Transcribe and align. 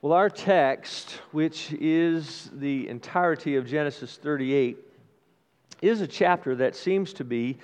Well, 0.00 0.12
our 0.12 0.30
text, 0.30 1.10
which 1.32 1.72
is 1.72 2.50
the 2.52 2.88
entirety 2.88 3.56
of 3.56 3.66
Genesis 3.66 4.16
38, 4.16 4.78
is 5.82 6.02
a 6.02 6.06
chapter 6.06 6.54
that 6.54 6.76
seems 6.76 7.12
to 7.14 7.24
be 7.24 7.58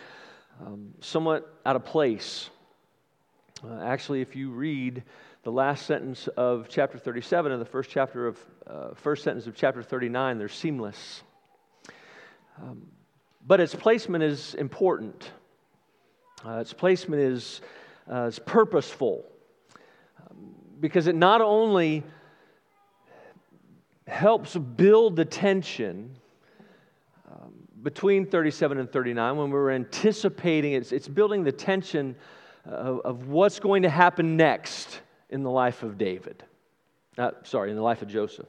um, 0.61 0.93
somewhat 0.99 1.61
out 1.65 1.77
of 1.77 1.85
place. 1.85 2.51
Uh, 3.63 3.79
actually, 3.85 4.21
if 4.21 4.35
you 4.35 4.51
read 4.51 5.05
the 5.45 5.53
last 5.53 5.87
sentence 5.87 6.27
of 6.37 6.67
chapter 6.69 6.99
37 6.99 7.53
and 7.53 7.61
the 7.61 7.67
first 7.67 7.89
chapter 7.89 8.27
of 8.27 8.39
uh, 8.67 8.95
first 8.95 9.23
sentence 9.23 9.47
of 9.47 9.55
chapter 9.55 9.81
39, 9.81 10.37
they're 10.37 10.49
seamless. 10.49 11.23
Um, 12.61 12.89
but 13.47 13.61
its 13.61 13.77
placement 13.77 14.25
is 14.25 14.55
important. 14.57 15.31
Uh, 16.45 16.59
its 16.59 16.73
placement 16.73 17.23
is, 17.23 17.61
uh, 18.11 18.23
is 18.23 18.41
purposeful 18.41 19.25
um, 20.29 20.53
because 20.81 21.07
it 21.07 21.15
not 21.15 21.41
only 21.41 22.03
helps 24.07 24.57
build 24.57 25.17
the 25.17 25.25
tension 25.25 26.15
um, 27.31 27.53
between 27.83 28.27
37 28.27 28.79
and 28.79 28.93
39 28.93 29.37
when 29.37 29.51
we're 29.51 29.71
anticipating 29.71 30.73
it's, 30.73 30.93
it's 30.93 31.09
building 31.09 31.43
the 31.43 31.53
tension 31.53 32.15
of, 32.67 33.01
of, 33.01 33.29
what's 33.29 33.59
going 33.59 33.83
to 33.83 33.91
happen 33.91 34.37
next 34.37 35.01
in 35.31 35.43
the 35.43 35.51
life 35.51 35.83
of 35.83 35.99
David. 35.99 36.45
Uh, 37.17 37.31
sorry, 37.43 37.71
in 37.71 37.77
the 37.77 37.83
life 37.83 38.03
of 38.03 38.09
Joseph. 38.09 38.49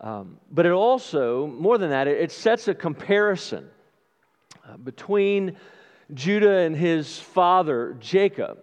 Um, 0.00 0.38
but 0.50 0.66
it 0.66 0.72
also, 0.72 1.46
more 1.46 1.78
than 1.78 1.90
that, 1.90 2.06
it, 2.06 2.20
it 2.20 2.32
sets 2.32 2.68
a 2.68 2.74
comparison 2.74 3.68
uh, 4.66 4.76
between 4.76 5.56
Judah 6.14 6.58
and 6.58 6.76
his 6.76 7.18
father, 7.18 7.96
Jacob. 7.98 8.58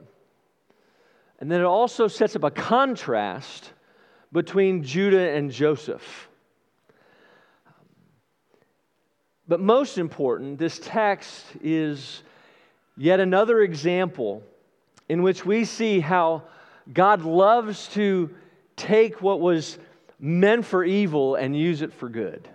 And 1.40 1.52
then 1.52 1.60
it 1.60 1.66
also 1.66 2.08
sets 2.08 2.36
up 2.36 2.44
a 2.44 2.52
contrast 2.52 3.74
between 4.34 4.84
Judah 4.84 5.30
and 5.32 5.52
Joseph. 5.52 6.28
But 9.48 9.60
most 9.60 9.98
important, 9.98 10.58
this 10.58 10.80
text 10.84 11.46
is 11.62 12.24
yet 12.98 13.20
another 13.20 13.62
example 13.62 14.44
in 15.08 15.22
which 15.22 15.46
we 15.46 15.64
see 15.64 16.00
how 16.00 16.44
God 16.92 17.24
loves 17.24 17.88
to 17.90 18.30
take 18.76 19.22
what 19.22 19.40
was 19.40 19.78
meant 20.20 20.66
for 20.66 20.84
evil 20.84 21.36
and 21.36 21.56
use 21.56 21.82
it 21.82 21.94
for 21.94 22.10
good. 22.10 22.48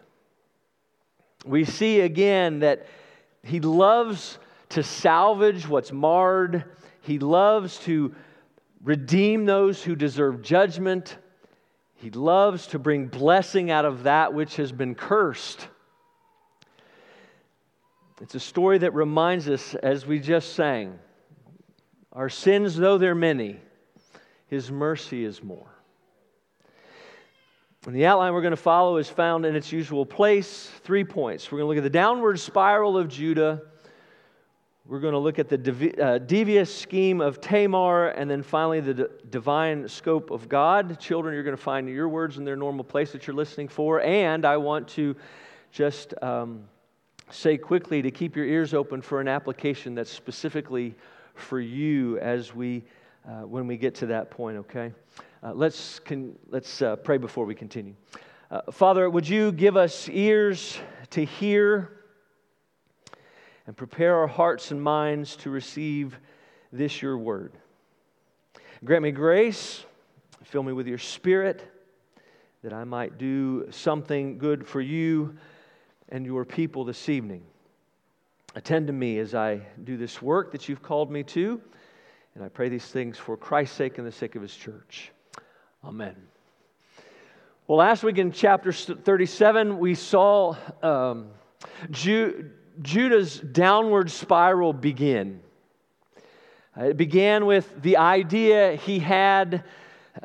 We 1.45 1.65
see 1.65 2.01
again 2.01 2.61
that 2.61 2.87
He 3.45 3.61
loves 3.61 4.39
to 4.71 4.83
salvage 4.83 5.69
what's 5.69 5.93
marred, 5.93 6.65
He 7.03 7.19
loves 7.19 7.79
to 7.81 8.15
redeem 8.83 9.45
those 9.45 9.83
who 9.83 9.95
deserve 9.95 10.43
judgment. 10.43 11.17
He 11.99 12.11
loves 12.11 12.69
to 12.69 12.79
bring 12.79 13.07
blessing 13.07 13.71
out 13.71 13.85
of 13.85 14.05
that 14.05 14.33
which 14.33 14.57
has 14.57 14.71
been 14.71 14.95
cursed. 14.95 15.69
It's 18.21 18.35
a 18.35 18.41
story 18.41 18.79
that 18.79 18.95
reminds 18.95 19.49
us, 19.49 19.75
as 19.75 20.07
we 20.07 20.19
just 20.19 20.55
sang, 20.55 20.99
our 22.13 22.29
sins, 22.29 22.77
though 22.77 22.99
they're 22.99 23.15
many, 23.15 23.61
His 24.47 24.71
mercy 24.71 25.25
is 25.25 25.43
more. 25.43 25.69
And 27.87 27.97
the 27.97 28.07
outline 28.07 28.35
we're 28.35 28.43
going 28.43 28.51
to 28.51 28.57
follow 28.57 28.99
is 28.99 29.09
found 29.09 29.47
in 29.47 29.57
its 29.57 29.73
usual 29.73 30.05
place. 30.05 30.71
Three 30.85 31.05
points. 31.05 31.51
We're 31.51 31.59
going 31.59 31.65
to 31.65 31.69
look 31.69 31.77
at 31.79 31.91
the 31.91 31.99
downward 31.99 32.39
spiral 32.39 32.99
of 32.99 33.09
Judah 33.09 33.63
we're 34.89 35.01
going 35.01 35.13
to 35.13 35.19
look 35.19 35.39
at 35.39 35.51
the 35.51 36.03
uh, 36.03 36.17
devious 36.17 36.75
scheme 36.75 37.21
of 37.21 37.43
Tamar 37.43 38.09
and 38.09 38.31
then 38.31 38.43
finally 38.43 38.81
the 38.81 39.11
divine 39.29 39.87
scope 39.87 40.31
of 40.31 40.49
God. 40.49 40.99
Children, 40.99 41.35
you're 41.35 41.43
going 41.43 41.55
to 41.55 41.63
find 41.63 41.87
your 41.91 42.09
words 42.09 42.39
in 42.39 42.45
their 42.45 42.57
normal 42.57 42.85
place 42.85 43.13
that 43.13 43.27
you're 43.27 43.37
listening 43.37 43.69
for. 43.69 44.01
And 44.01 44.47
I 44.47 44.57
want 44.57 44.89
to 44.89 45.15
just 45.73 46.15
um, 46.23 46.65
say 47.31 47.59
quickly 47.59 48.01
to 48.01 48.11
keep 48.11 48.35
your 48.35 48.47
ears 48.47 48.73
open 48.73 49.03
for 49.03 49.21
an 49.21 49.29
application 49.29 49.95
that's 49.95 50.11
specifically 50.11 50.95
for 51.35 51.61
you 51.61 52.19
as 52.21 52.55
we, 52.55 52.83
uh, 53.29 53.43
when 53.43 53.67
we 53.67 53.77
get 53.77 53.95
to 53.97 54.07
that 54.07 54.31
point, 54.31 54.57
okay? 54.57 54.91
Uh, 55.43 55.53
let's 55.53 55.99
con- 55.99 56.35
let's 56.49 56.81
uh, 56.81 56.97
pray 56.97 57.19
before 57.19 57.45
we 57.45 57.55
continue. 57.55 57.95
Uh, 58.51 58.63
Father, 58.73 59.11
would 59.11 59.29
you 59.29 59.53
give 59.53 59.77
us 59.77 60.09
ears 60.09 60.79
to 61.11 61.27
hear? 61.27 61.98
And 63.69 63.77
prepare 63.77 64.17
our 64.17 64.27
hearts 64.27 64.71
and 64.71 64.83
minds 64.83 65.37
to 65.37 65.51
receive 65.51 66.19
this 66.73 67.03
your 67.03 67.19
word. 67.19 67.53
Grant 68.83 69.03
me 69.03 69.11
grace, 69.11 69.85
fill 70.43 70.63
me 70.63 70.73
with 70.73 70.87
your 70.87 70.97
spirit, 70.97 71.71
that 72.63 72.73
I 72.73 72.85
might 72.85 73.19
do 73.19 73.69
something 73.71 74.39
good 74.39 74.67
for 74.67 74.81
you 74.81 75.37
and 76.09 76.25
your 76.25 76.47
people 76.47 76.87
this 76.87 77.11
evening. 77.11 77.43
Attend 78.55 78.87
to 78.87 78.95
me 78.95 79.19
as 79.19 79.35
I 79.35 79.61
do 79.85 79.99
this 79.99 80.23
work 80.23 80.51
that 80.53 80.67
you've 80.67 80.83
called 80.83 81.11
me 81.11 81.23
to, 81.25 81.61
and 82.35 82.43
I 82.43 82.49
pray 82.49 82.71
these 82.71 82.87
things 82.87 83.19
for 83.19 83.37
Christ's 83.37 83.77
sake 83.77 83.99
and 83.99 84.07
the 84.07 84.13
sake 84.13 84.35
of 84.35 84.41
his 84.41 84.57
church. 84.57 85.13
Amen. 85.85 86.17
Well, 87.67 87.77
last 87.77 88.03
week 88.03 88.17
in 88.17 88.33
chapter 88.33 88.73
37, 88.73 89.79
we 89.79 89.95
saw 89.95 90.57
um, 90.83 91.29
Jude. 91.91 92.55
Judah's 92.83 93.41
downward 93.41 94.11
spiral 94.11 94.73
begin. 94.73 95.41
Uh, 96.77 96.85
it 96.85 96.97
began 96.97 97.47
with 97.47 97.83
the 97.83 97.97
idea 97.97 98.77
he 98.77 98.99
had 98.99 99.65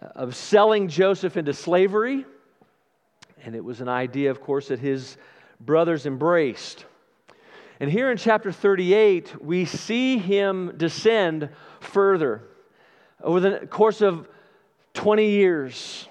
uh, 0.01 0.05
of 0.15 0.35
selling 0.35 0.87
Joseph 0.87 1.35
into 1.35 1.53
slavery, 1.53 2.25
and 3.43 3.55
it 3.55 3.63
was 3.63 3.81
an 3.81 3.89
idea, 3.89 4.29
of 4.29 4.39
course, 4.39 4.67
that 4.67 4.79
his 4.79 5.17
brothers 5.59 6.05
embraced. 6.05 6.85
And 7.79 7.91
here 7.91 8.11
in 8.11 8.17
chapter 8.17 8.51
38, 8.51 9.41
we 9.43 9.65
see 9.65 10.17
him 10.17 10.73
descend 10.77 11.49
further. 11.79 12.43
Over 13.21 13.39
the 13.39 13.67
course 13.67 14.01
of 14.01 14.27
20 14.93 15.27
years, 15.27 16.07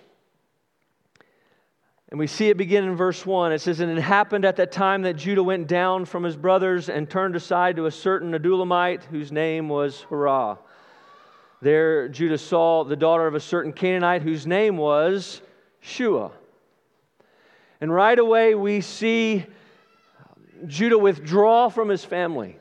and 2.13 2.19
we 2.19 2.27
see 2.27 2.51
it 2.51 2.59
begin 2.59 2.85
in 2.85 2.95
verse 2.95 3.25
1. 3.25 3.53
It 3.53 3.63
says, 3.63 3.81
And 3.81 3.91
it 3.91 4.03
happened 4.03 4.45
at 4.45 4.57
that 4.57 4.71
time 4.71 5.01
that 5.01 5.15
Judah 5.15 5.43
went 5.43 5.67
down 5.67 6.05
from 6.05 6.25
his 6.25 6.37
brothers 6.37 6.91
and 6.91 7.09
turned 7.09 7.35
aside 7.37 7.77
to 7.77 7.87
a 7.87 7.91
certain 7.91 8.33
Adullamite 8.33 9.05
whose 9.05 9.33
name 9.33 9.71
was 9.71 10.05
Hirah. 10.11 10.59
There 11.63 12.11
Judah 12.11 12.37
saw 12.37 12.85
the 12.85 12.97
daughter 12.97 13.27
of 13.27 13.35
a 13.35 13.41
certain 13.41 13.73
Canaanite 13.73 14.21
whose 14.21 14.47
name 14.47 14.77
was 14.77 15.41
Shua. 15.81 16.33
And 17.81 17.91
right 17.91 18.19
away 18.19 18.55
we 18.57 18.83
see 18.83 19.47
Judah 20.67 20.99
withdraw 20.99 21.71
from 21.71 21.89
his 21.89 22.05
family. 22.05 22.59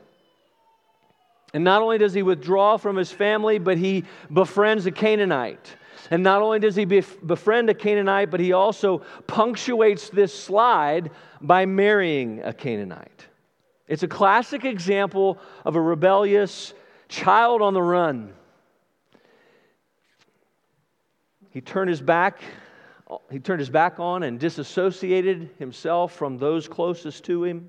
And 1.52 1.62
not 1.62 1.82
only 1.82 1.98
does 1.98 2.14
he 2.14 2.22
withdraw 2.22 2.78
from 2.78 2.96
his 2.96 3.12
family, 3.12 3.58
but 3.58 3.76
he 3.76 4.04
befriends 4.32 4.86
a 4.86 4.90
Canaanite. 4.90 5.76
And 6.10 6.22
not 6.22 6.42
only 6.42 6.58
does 6.58 6.76
he 6.76 6.84
befriend 6.84 7.70
a 7.70 7.74
Canaanite, 7.74 8.30
but 8.30 8.40
he 8.40 8.52
also 8.52 8.98
punctuates 9.26 10.10
this 10.10 10.34
slide 10.34 11.10
by 11.40 11.66
marrying 11.66 12.42
a 12.42 12.52
Canaanite. 12.52 13.26
It's 13.88 14.02
a 14.02 14.08
classic 14.08 14.64
example 14.64 15.38
of 15.64 15.76
a 15.76 15.80
rebellious 15.80 16.74
child 17.08 17.62
on 17.62 17.74
the 17.74 17.82
run. 17.82 18.32
He 21.50 21.60
turned 21.60 21.90
his 21.90 22.00
back 22.00 22.40
he 23.30 23.38
turned 23.38 23.60
his 23.60 23.70
back 23.70 24.00
on 24.00 24.22
and 24.22 24.38
disassociated 24.38 25.50
himself 25.58 26.14
from 26.14 26.38
those 26.38 26.68
closest 26.68 27.24
to 27.24 27.44
him. 27.44 27.68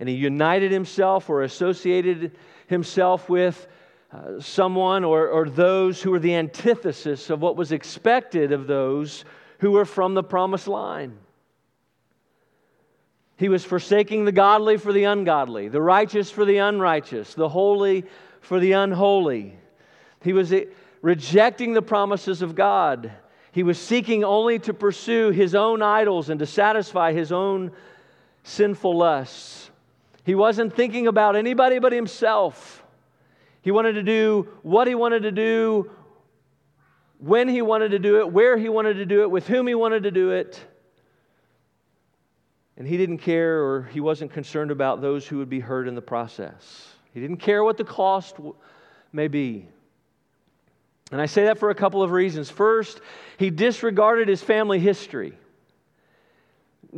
And 0.00 0.08
he 0.08 0.14
united 0.14 0.72
himself 0.72 1.28
or 1.28 1.42
associated 1.42 2.32
himself 2.66 3.28
with 3.28 3.66
uh, 4.14 4.40
someone 4.40 5.02
or, 5.02 5.28
or 5.28 5.48
those 5.48 6.00
who 6.00 6.12
were 6.12 6.20
the 6.20 6.34
antithesis 6.34 7.30
of 7.30 7.42
what 7.42 7.56
was 7.56 7.72
expected 7.72 8.52
of 8.52 8.68
those 8.68 9.24
who 9.58 9.72
were 9.72 9.84
from 9.84 10.14
the 10.14 10.22
promised 10.22 10.68
line. 10.68 11.18
He 13.36 13.48
was 13.48 13.64
forsaking 13.64 14.24
the 14.24 14.30
godly 14.30 14.76
for 14.76 14.92
the 14.92 15.04
ungodly, 15.04 15.66
the 15.66 15.82
righteous 15.82 16.30
for 16.30 16.44
the 16.44 16.58
unrighteous, 16.58 17.34
the 17.34 17.48
holy 17.48 18.04
for 18.40 18.60
the 18.60 18.72
unholy. 18.72 19.58
He 20.22 20.32
was 20.32 20.54
rejecting 21.02 21.72
the 21.72 21.82
promises 21.82 22.40
of 22.40 22.54
God. 22.54 23.10
He 23.50 23.64
was 23.64 23.78
seeking 23.78 24.22
only 24.22 24.60
to 24.60 24.74
pursue 24.74 25.30
his 25.30 25.56
own 25.56 25.82
idols 25.82 26.30
and 26.30 26.38
to 26.38 26.46
satisfy 26.46 27.12
his 27.12 27.32
own 27.32 27.72
sinful 28.44 28.96
lusts. 28.96 29.70
He 30.24 30.36
wasn't 30.36 30.72
thinking 30.72 31.08
about 31.08 31.34
anybody 31.34 31.80
but 31.80 31.92
himself. 31.92 32.83
He 33.64 33.70
wanted 33.70 33.94
to 33.94 34.02
do 34.02 34.46
what 34.60 34.86
he 34.86 34.94
wanted 34.94 35.22
to 35.22 35.32
do, 35.32 35.90
when 37.16 37.48
he 37.48 37.62
wanted 37.62 37.92
to 37.92 37.98
do 37.98 38.20
it, 38.20 38.30
where 38.30 38.58
he 38.58 38.68
wanted 38.68 38.98
to 38.98 39.06
do 39.06 39.22
it, 39.22 39.30
with 39.30 39.46
whom 39.46 39.66
he 39.66 39.74
wanted 39.74 40.02
to 40.02 40.10
do 40.10 40.32
it. 40.32 40.62
And 42.76 42.86
he 42.86 42.98
didn't 42.98 43.18
care 43.18 43.64
or 43.64 43.84
he 43.84 44.00
wasn't 44.00 44.34
concerned 44.34 44.70
about 44.70 45.00
those 45.00 45.26
who 45.26 45.38
would 45.38 45.48
be 45.48 45.60
hurt 45.60 45.88
in 45.88 45.94
the 45.94 46.02
process. 46.02 46.88
He 47.14 47.22
didn't 47.22 47.38
care 47.38 47.64
what 47.64 47.78
the 47.78 47.84
cost 47.84 48.36
may 49.14 49.28
be. 49.28 49.66
And 51.10 51.18
I 51.18 51.24
say 51.24 51.44
that 51.44 51.58
for 51.58 51.70
a 51.70 51.74
couple 51.74 52.02
of 52.02 52.10
reasons. 52.10 52.50
First, 52.50 53.00
he 53.38 53.48
disregarded 53.48 54.28
his 54.28 54.42
family 54.42 54.78
history. 54.78 55.38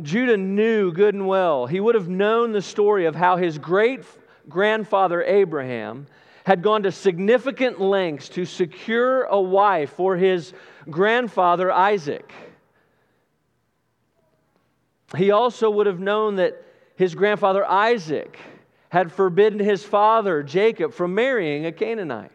Judah 0.01 0.35
knew 0.35 0.91
good 0.91 1.13
and 1.13 1.27
well. 1.27 1.65
He 1.65 1.79
would 1.79 1.95
have 1.95 2.09
known 2.09 2.51
the 2.51 2.61
story 2.61 3.05
of 3.05 3.15
how 3.15 3.37
his 3.37 3.57
great 3.57 4.03
grandfather 4.49 5.23
Abraham 5.23 6.07
had 6.47 6.61
gone 6.61 6.83
to 6.83 6.93
significant 6.93 7.81
lengths 7.81 8.29
to 8.29 8.45
secure 8.45 9.23
a 9.23 9.39
wife 9.39 9.89
for 9.89 10.15
his 10.15 10.53
grandfather 10.89 11.69
Isaac. 11.69 12.31
He 15.17 15.31
also 15.31 15.69
would 15.69 15.87
have 15.87 15.99
known 15.99 16.37
that 16.37 16.63
his 16.95 17.15
grandfather 17.15 17.65
Isaac 17.65 18.39
had 18.87 19.11
forbidden 19.11 19.59
his 19.59 19.83
father 19.83 20.41
Jacob 20.41 20.93
from 20.93 21.13
marrying 21.13 21.65
a 21.65 21.71
Canaanite. 21.73 22.31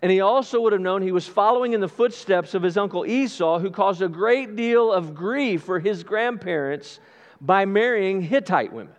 And 0.00 0.10
he 0.10 0.22
also 0.22 0.62
would 0.62 0.72
have 0.72 0.80
known 0.80 1.02
he 1.02 1.12
was 1.12 1.28
following 1.28 1.74
in 1.74 1.82
the 1.82 1.88
footsteps 1.88 2.54
of 2.54 2.62
his 2.62 2.78
uncle 2.78 3.04
Esau, 3.04 3.58
who 3.58 3.70
caused 3.70 4.00
a 4.00 4.08
great 4.08 4.56
deal 4.56 4.90
of 4.90 5.14
grief 5.14 5.62
for 5.62 5.78
his 5.78 6.02
grandparents 6.02 7.00
by 7.38 7.66
marrying 7.66 8.22
Hittite 8.22 8.72
women. 8.72 8.94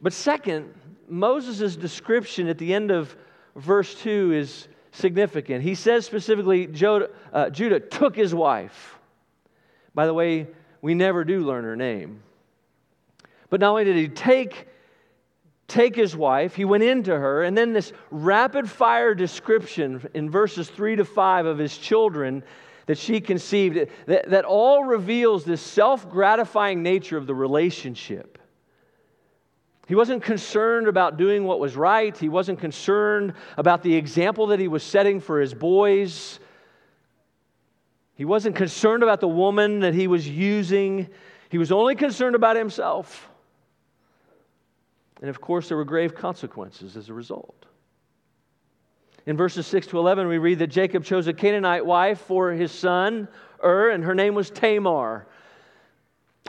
But 0.00 0.12
second, 0.12 0.72
Moses' 1.12 1.76
description 1.76 2.48
at 2.48 2.58
the 2.58 2.72
end 2.72 2.90
of 2.90 3.14
verse 3.56 3.94
2 3.96 4.32
is 4.32 4.68
significant. 4.92 5.62
He 5.62 5.74
says 5.74 6.06
specifically, 6.06 6.66
Judah, 6.66 7.10
Judah 7.50 7.80
took 7.80 8.16
his 8.16 8.34
wife. 8.34 8.98
By 9.94 10.06
the 10.06 10.14
way, 10.14 10.46
we 10.80 10.94
never 10.94 11.24
do 11.24 11.40
learn 11.40 11.64
her 11.64 11.76
name. 11.76 12.22
But 13.50 13.60
not 13.60 13.70
only 13.70 13.84
did 13.84 13.96
he 13.96 14.08
take 14.08 14.68
take 15.72 15.96
his 15.96 16.14
wife. 16.14 16.54
He 16.54 16.66
went 16.66 16.82
into 16.82 17.12
her, 17.18 17.42
and 17.42 17.56
then 17.56 17.72
this 17.72 17.92
rapid 18.10 18.70
fire 18.70 19.14
description 19.14 20.06
in 20.12 20.28
verses 20.28 20.68
3 20.68 20.96
to 20.96 21.04
5 21.04 21.46
of 21.46 21.58
his 21.58 21.76
children 21.78 22.42
that 22.86 22.98
she 22.98 23.20
conceived, 23.20 23.88
that, 24.06 24.28
that 24.28 24.44
all 24.44 24.84
reveals 24.84 25.44
this 25.44 25.62
self 25.62 26.08
gratifying 26.10 26.82
nature 26.82 27.16
of 27.16 27.26
the 27.26 27.34
relationship. 27.34 28.31
He 29.88 29.94
wasn't 29.94 30.22
concerned 30.22 30.86
about 30.86 31.16
doing 31.16 31.44
what 31.44 31.58
was 31.58 31.76
right. 31.76 32.16
He 32.16 32.28
wasn't 32.28 32.60
concerned 32.60 33.34
about 33.56 33.82
the 33.82 33.94
example 33.94 34.48
that 34.48 34.60
he 34.60 34.68
was 34.68 34.82
setting 34.82 35.20
for 35.20 35.40
his 35.40 35.54
boys. 35.54 36.38
He 38.14 38.24
wasn't 38.24 38.54
concerned 38.54 39.02
about 39.02 39.20
the 39.20 39.28
woman 39.28 39.80
that 39.80 39.94
he 39.94 40.06
was 40.06 40.28
using. 40.28 41.08
He 41.48 41.58
was 41.58 41.72
only 41.72 41.96
concerned 41.96 42.36
about 42.36 42.56
himself. 42.56 43.28
And 45.20 45.28
of 45.28 45.40
course, 45.40 45.68
there 45.68 45.76
were 45.76 45.84
grave 45.84 46.14
consequences 46.14 46.96
as 46.96 47.08
a 47.08 47.14
result. 47.14 47.66
In 49.26 49.36
verses 49.36 49.66
6 49.68 49.88
to 49.88 49.98
11, 49.98 50.26
we 50.26 50.38
read 50.38 50.58
that 50.58 50.66
Jacob 50.66 51.04
chose 51.04 51.28
a 51.28 51.32
Canaanite 51.32 51.86
wife 51.86 52.20
for 52.20 52.50
his 52.50 52.72
son, 52.72 53.28
Ur, 53.62 53.90
and 53.90 54.02
her 54.02 54.14
name 54.16 54.34
was 54.34 54.50
Tamar. 54.50 55.26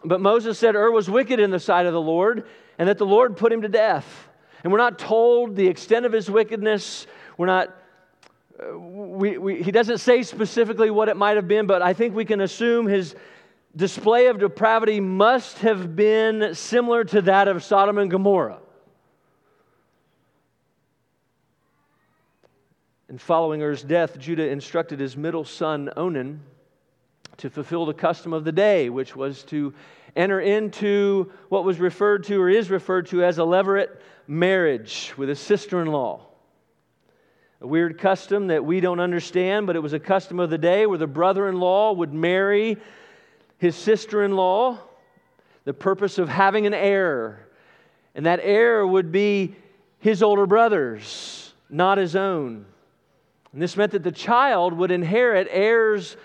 But 0.04 0.22
Moses 0.22 0.58
said 0.58 0.76
Ur 0.76 0.92
was 0.92 1.10
wicked 1.10 1.40
in 1.40 1.52
the 1.52 1.60
sight 1.60 1.86
of 1.86 1.94
the 1.94 2.02
Lord, 2.02 2.46
and 2.78 2.90
that 2.90 2.98
the 2.98 3.06
Lord 3.06 3.38
put 3.38 3.52
him 3.52 3.62
to 3.62 3.70
death. 3.70 4.30
And 4.64 4.72
we're 4.72 4.80
not 4.80 4.98
told 5.00 5.56
the 5.56 5.68
extent 5.68 6.06
of 6.06 6.12
his 6.12 6.30
wickedness. 6.30 7.08
We're 7.38 7.48
not, 7.48 7.76
uh, 8.60 8.78
we, 8.78 9.38
we, 9.38 9.64
he 9.64 9.72
doesn't 9.72 9.98
say 9.98 10.24
specifically 10.24 10.90
what 10.90 11.10
it 11.10 11.18
might 11.18 11.36
have 11.36 11.48
been, 11.48 11.68
but 11.68 11.82
I 11.82 11.94
think 11.94 12.16
we 12.16 12.26
can 12.26 12.42
assume 12.42 12.88
his, 12.88 13.16
display 13.76 14.28
of 14.28 14.40
depravity 14.40 15.00
must 15.00 15.60
have 15.60 15.96
been 15.96 16.54
similar 16.54 17.04
to 17.06 17.22
that 17.24 17.48
of 17.48 17.64
Sodom 17.64 17.98
and 17.98 18.10
Gomorrah. 18.10 18.60
And 23.10 23.20
following 23.22 23.62
Er's 23.62 23.84
death, 23.84 24.18
Judah 24.18 24.48
instructed 24.48 25.00
his 25.00 25.18
middle 25.18 25.44
son 25.44 25.92
Onan 25.96 26.42
to 27.38 27.50
fulfill 27.50 27.86
the 27.86 27.94
custom 27.94 28.34
of 28.34 28.44
the 28.44 28.52
day, 28.52 28.90
which 28.90 29.16
was 29.16 29.44
to 29.44 29.74
enter 30.16 30.40
into 30.40 31.32
what 31.50 31.64
was 31.64 31.80
referred 31.80 32.24
to 32.26 32.42
or 32.42 32.50
is 32.50 32.70
referred 32.70 33.08
to 33.08 33.24
as 33.24 33.38
a 33.38 33.42
levirate 33.42 33.90
marriage 34.28 35.14
with 35.18 35.30
a 35.30 35.36
sister 35.36 35.82
in 35.82 35.88
law. 35.88 36.26
A 37.62 37.68
weird 37.68 37.98
custom 37.98 38.48
that 38.48 38.66
we 38.66 38.80
don't 38.80 39.00
understand, 39.00 39.68
but 39.68 39.76
it 39.76 39.80
was 39.80 39.94
a 39.94 40.00
custom 40.00 40.40
of 40.40 40.50
the 40.50 40.58
day 40.58 40.86
where 40.86 40.98
the 40.98 41.08
brother 41.08 41.48
in 41.48 41.60
law 41.60 41.94
would 41.94 42.14
marry 42.14 42.78
his 43.58 43.76
sister 43.76 44.24
in 44.24 44.36
law, 44.36 44.78
the 45.64 45.74
purpose 45.74 46.18
of 46.18 46.28
having 46.28 46.68
an 46.68 46.74
heir. 46.74 47.48
And 48.16 48.26
that 48.26 48.42
heir 48.44 48.86
would 48.86 49.12
be 49.12 49.56
his 50.00 50.22
older 50.22 50.46
brother's, 50.46 51.54
not 51.70 51.98
his 51.98 52.16
own. 52.16 52.66
And 53.54 53.62
this 53.62 53.78
meant 53.78 53.94
that 53.94 54.04
the 54.04 54.12
child 54.12 54.74
would 54.74 54.92
inherit 54.92 55.48
Er's 55.54 56.18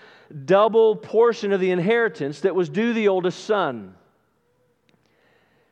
double 0.45 0.95
portion 0.95 1.51
of 1.51 1.59
the 1.59 1.71
inheritance 1.71 2.41
that 2.41 2.55
was 2.55 2.69
due 2.69 2.93
the 2.93 3.07
oldest 3.07 3.45
son. 3.45 3.95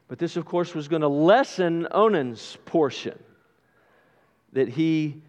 But 0.07 0.19
this, 0.19 0.37
of 0.37 0.45
course, 0.45 0.73
was 0.73 0.87
going 0.87 1.01
to 1.01 1.07
lessen 1.07 1.87
Onan's 1.91 2.57
portion 2.65 3.17
that 4.53 4.69
he 4.69 5.21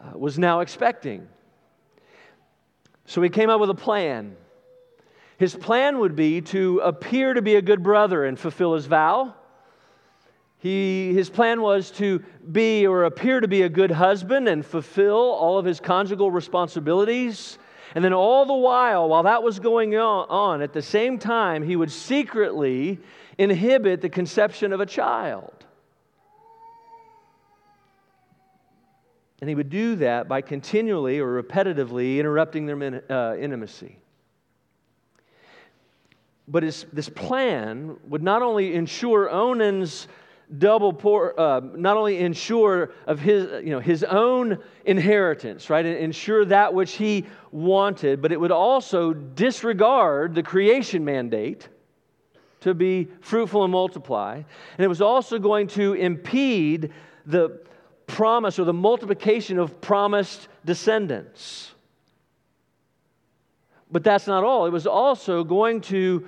uh, 0.00 0.18
was 0.18 0.38
now 0.38 0.60
expecting. 0.60 1.26
So 3.06 3.22
he 3.22 3.30
came 3.30 3.48
up 3.48 3.60
with 3.60 3.70
a 3.70 3.74
plan. 3.74 4.36
His 5.38 5.54
plan 5.54 5.98
would 5.98 6.16
be 6.16 6.40
to 6.42 6.80
appear 6.80 7.34
to 7.34 7.42
be 7.42 7.56
a 7.56 7.62
good 7.62 7.82
brother 7.82 8.24
and 8.24 8.38
fulfill 8.38 8.74
his 8.74 8.86
vow. 8.86 9.34
He, 10.58 11.12
his 11.14 11.30
plan 11.30 11.60
was 11.60 11.90
to 11.92 12.22
be 12.50 12.86
or 12.86 13.04
appear 13.04 13.40
to 13.40 13.48
be 13.48 13.62
a 13.62 13.68
good 13.68 13.90
husband 13.90 14.48
and 14.48 14.64
fulfill 14.64 15.16
all 15.16 15.58
of 15.58 15.64
his 15.64 15.80
conjugal 15.80 16.30
responsibilities. 16.30 17.58
And 17.96 18.04
then, 18.04 18.12
all 18.12 18.44
the 18.44 18.52
while, 18.52 19.08
while 19.08 19.22
that 19.22 19.42
was 19.42 19.58
going 19.58 19.96
on, 19.96 20.60
at 20.60 20.74
the 20.74 20.82
same 20.82 21.18
time, 21.18 21.62
he 21.62 21.76
would 21.76 21.90
secretly 21.90 23.00
inhibit 23.38 24.02
the 24.02 24.10
conception 24.10 24.74
of 24.74 24.80
a 24.80 24.86
child. 24.86 25.64
And 29.40 29.48
he 29.48 29.54
would 29.54 29.70
do 29.70 29.96
that 29.96 30.28
by 30.28 30.42
continually 30.42 31.20
or 31.20 31.42
repetitively 31.42 32.18
interrupting 32.18 32.66
their 32.66 33.02
uh, 33.10 33.34
intimacy. 33.36 33.98
But 36.46 36.64
his, 36.64 36.84
this 36.92 37.08
plan 37.08 37.96
would 38.08 38.22
not 38.22 38.42
only 38.42 38.74
ensure 38.74 39.30
Onan's 39.30 40.06
double 40.58 40.92
poor, 40.92 41.34
uh, 41.36 41.60
not 41.74 41.96
only 41.96 42.18
ensure 42.18 42.92
of 43.06 43.18
his, 43.18 43.64
you 43.64 43.70
know, 43.70 43.80
his 43.80 44.04
own 44.04 44.58
inheritance, 44.84 45.68
right, 45.70 45.84
and 45.84 45.96
ensure 45.96 46.44
that 46.44 46.72
which 46.72 46.92
he 46.92 47.26
wanted, 47.50 48.22
but 48.22 48.32
it 48.32 48.40
would 48.40 48.52
also 48.52 49.12
disregard 49.12 50.34
the 50.34 50.42
creation 50.42 51.04
mandate 51.04 51.68
to 52.60 52.74
be 52.74 53.08
fruitful 53.20 53.64
and 53.64 53.72
multiply. 53.72 54.34
And 54.34 54.84
it 54.84 54.88
was 54.88 55.02
also 55.02 55.38
going 55.38 55.66
to 55.68 55.94
impede 55.94 56.92
the 57.24 57.60
promise 58.06 58.58
or 58.58 58.64
the 58.64 58.72
multiplication 58.72 59.58
of 59.58 59.80
promised 59.80 60.48
descendants. 60.64 61.72
But 63.90 64.04
that's 64.04 64.26
not 64.26 64.44
all. 64.44 64.66
It 64.66 64.72
was 64.72 64.86
also 64.86 65.44
going 65.44 65.80
to 65.82 66.26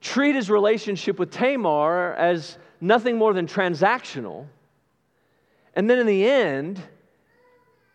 treat 0.00 0.34
his 0.34 0.50
relationship 0.50 1.18
with 1.18 1.30
Tamar 1.30 2.14
as 2.14 2.58
nothing 2.80 3.18
more 3.18 3.32
than 3.32 3.46
transactional. 3.46 4.46
And 5.74 5.88
then 5.88 5.98
in 5.98 6.06
the 6.06 6.24
end, 6.24 6.80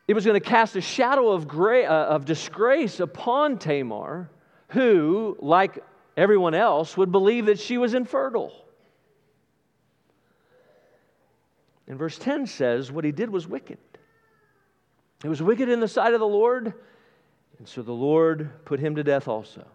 it 0.07 0.13
was 0.13 0.25
going 0.25 0.39
to 0.39 0.45
cast 0.45 0.75
a 0.75 0.81
shadow 0.81 1.31
of, 1.31 1.47
gray, 1.47 1.85
uh, 1.85 1.93
of 1.93 2.25
disgrace 2.25 2.99
upon 2.99 3.57
Tamar, 3.57 4.29
who, 4.69 5.37
like 5.39 5.83
everyone 6.15 6.53
else, 6.53 6.95
would 6.95 7.11
believe 7.11 7.47
that 7.47 7.59
she 7.59 7.77
was 7.77 7.93
infertile. 7.93 8.53
And 11.87 11.97
verse 11.97 12.17
10 12.17 12.47
says, 12.47 12.91
What 12.91 13.03
he 13.03 13.11
did 13.11 13.29
was 13.29 13.47
wicked. 13.47 13.77
It 15.23 15.29
was 15.29 15.41
wicked 15.41 15.69
in 15.69 15.79
the 15.79 15.87
sight 15.87 16.13
of 16.13 16.19
the 16.19 16.27
Lord 16.27 16.73
and 17.57 17.67
so 17.67 17.81
the 17.81 17.93
Lord 17.93 18.65
put 18.65 18.79
him 18.79 18.95
to 18.95 19.03
death 19.03 19.27
also. 19.27 19.65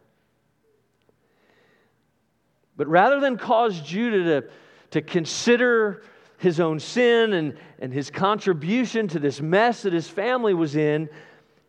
But 2.81 2.89
rather 2.89 3.21
than 3.21 3.37
cause 3.37 3.79
Judah 3.83 4.41
to, 4.41 4.49
to 4.93 5.03
consider 5.03 6.03
his 6.39 6.61
own 6.61 6.81
sin 6.81 7.35
and, 7.35 7.59
and 7.79 7.93
his 7.93 8.11
contribution 8.11 9.07
to 9.09 9.19
this 9.19 9.43
mess 9.43 9.83
that 9.83 9.93
his 9.93 10.09
family 10.09 10.55
was 10.55 10.77
in, 10.77 11.11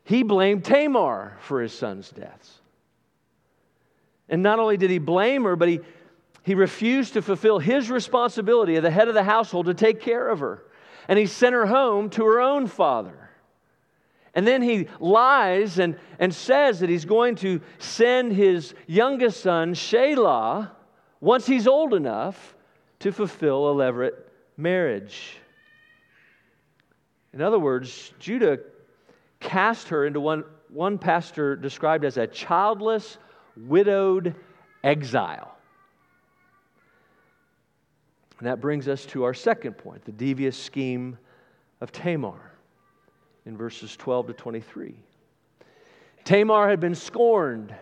he 0.06 0.24
blamed 0.24 0.63
Tamar 0.63 1.38
for 1.41 1.62
his 1.62 1.74
son's 1.74 2.10
deaths. 2.12 2.62
And 4.30 4.41
not 4.41 4.60
only 4.60 4.77
did 4.77 4.89
he 4.89 5.00
blame 5.00 5.44
her, 5.44 5.58
but 5.58 5.68
he, 5.68 5.82
he 6.44 6.56
refused 6.56 7.12
to 7.15 7.22
fulfill 7.22 7.60
his 7.60 7.91
responsibility 7.91 8.77
as 8.77 8.84
the 8.84 8.89
head 8.89 9.10
of 9.10 9.13
the 9.13 9.24
household 9.24 9.65
to 9.65 9.74
take 9.74 10.00
care 10.00 10.30
of 10.30 10.39
her. 10.39 10.63
And 11.10 11.20
he 11.20 11.25
sent 11.25 11.53
her 11.53 11.65
home 11.65 12.10
to 12.12 12.24
her 12.24 12.39
own 12.39 12.68
father. 12.68 13.32
And 14.34 14.48
then 14.48 14.62
he 14.62 14.88
lies 15.01 15.77
and, 15.77 15.98
and 16.20 16.34
says 16.34 16.80
that 16.80 16.89
he's 16.89 17.03
going 17.03 17.36
to 17.36 17.60
send 17.80 18.32
his 18.32 18.74
youngest 18.88 19.41
son, 19.41 19.74
Shelah, 19.74 20.72
once 21.21 21.45
he's 21.45 21.67
old 21.67 21.93
enough, 21.93 22.55
to 23.01 23.11
fulfill 23.11 23.71
a 23.71 23.73
levirate 23.73 24.13
marriage. 24.57 25.37
In 27.33 27.41
other 27.41 27.57
words, 27.57 28.13
Judah 28.19 28.59
cast 29.39 29.87
her 29.89 30.05
into 30.05 30.19
one, 30.19 30.43
one 30.69 30.97
pastor 30.97 31.55
described 31.55 32.05
as 32.05 32.17
a 32.17 32.27
childless, 32.27 33.17
widowed 33.57 34.35
exile. 34.83 35.57
And 38.37 38.47
that 38.47 38.61
brings 38.61 38.87
us 38.87 39.05
to 39.07 39.23
our 39.23 39.33
second 39.33 39.73
point 39.73 40.05
the 40.05 40.11
devious 40.11 40.57
scheme 40.57 41.17
of 41.79 41.91
Tamar 41.91 42.51
in 43.45 43.57
verses 43.57 43.95
12 43.95 44.27
to 44.27 44.33
23. 44.33 44.95
Tamar 46.23 46.69
had 46.69 46.79
been 46.79 46.95
scorned. 46.95 47.73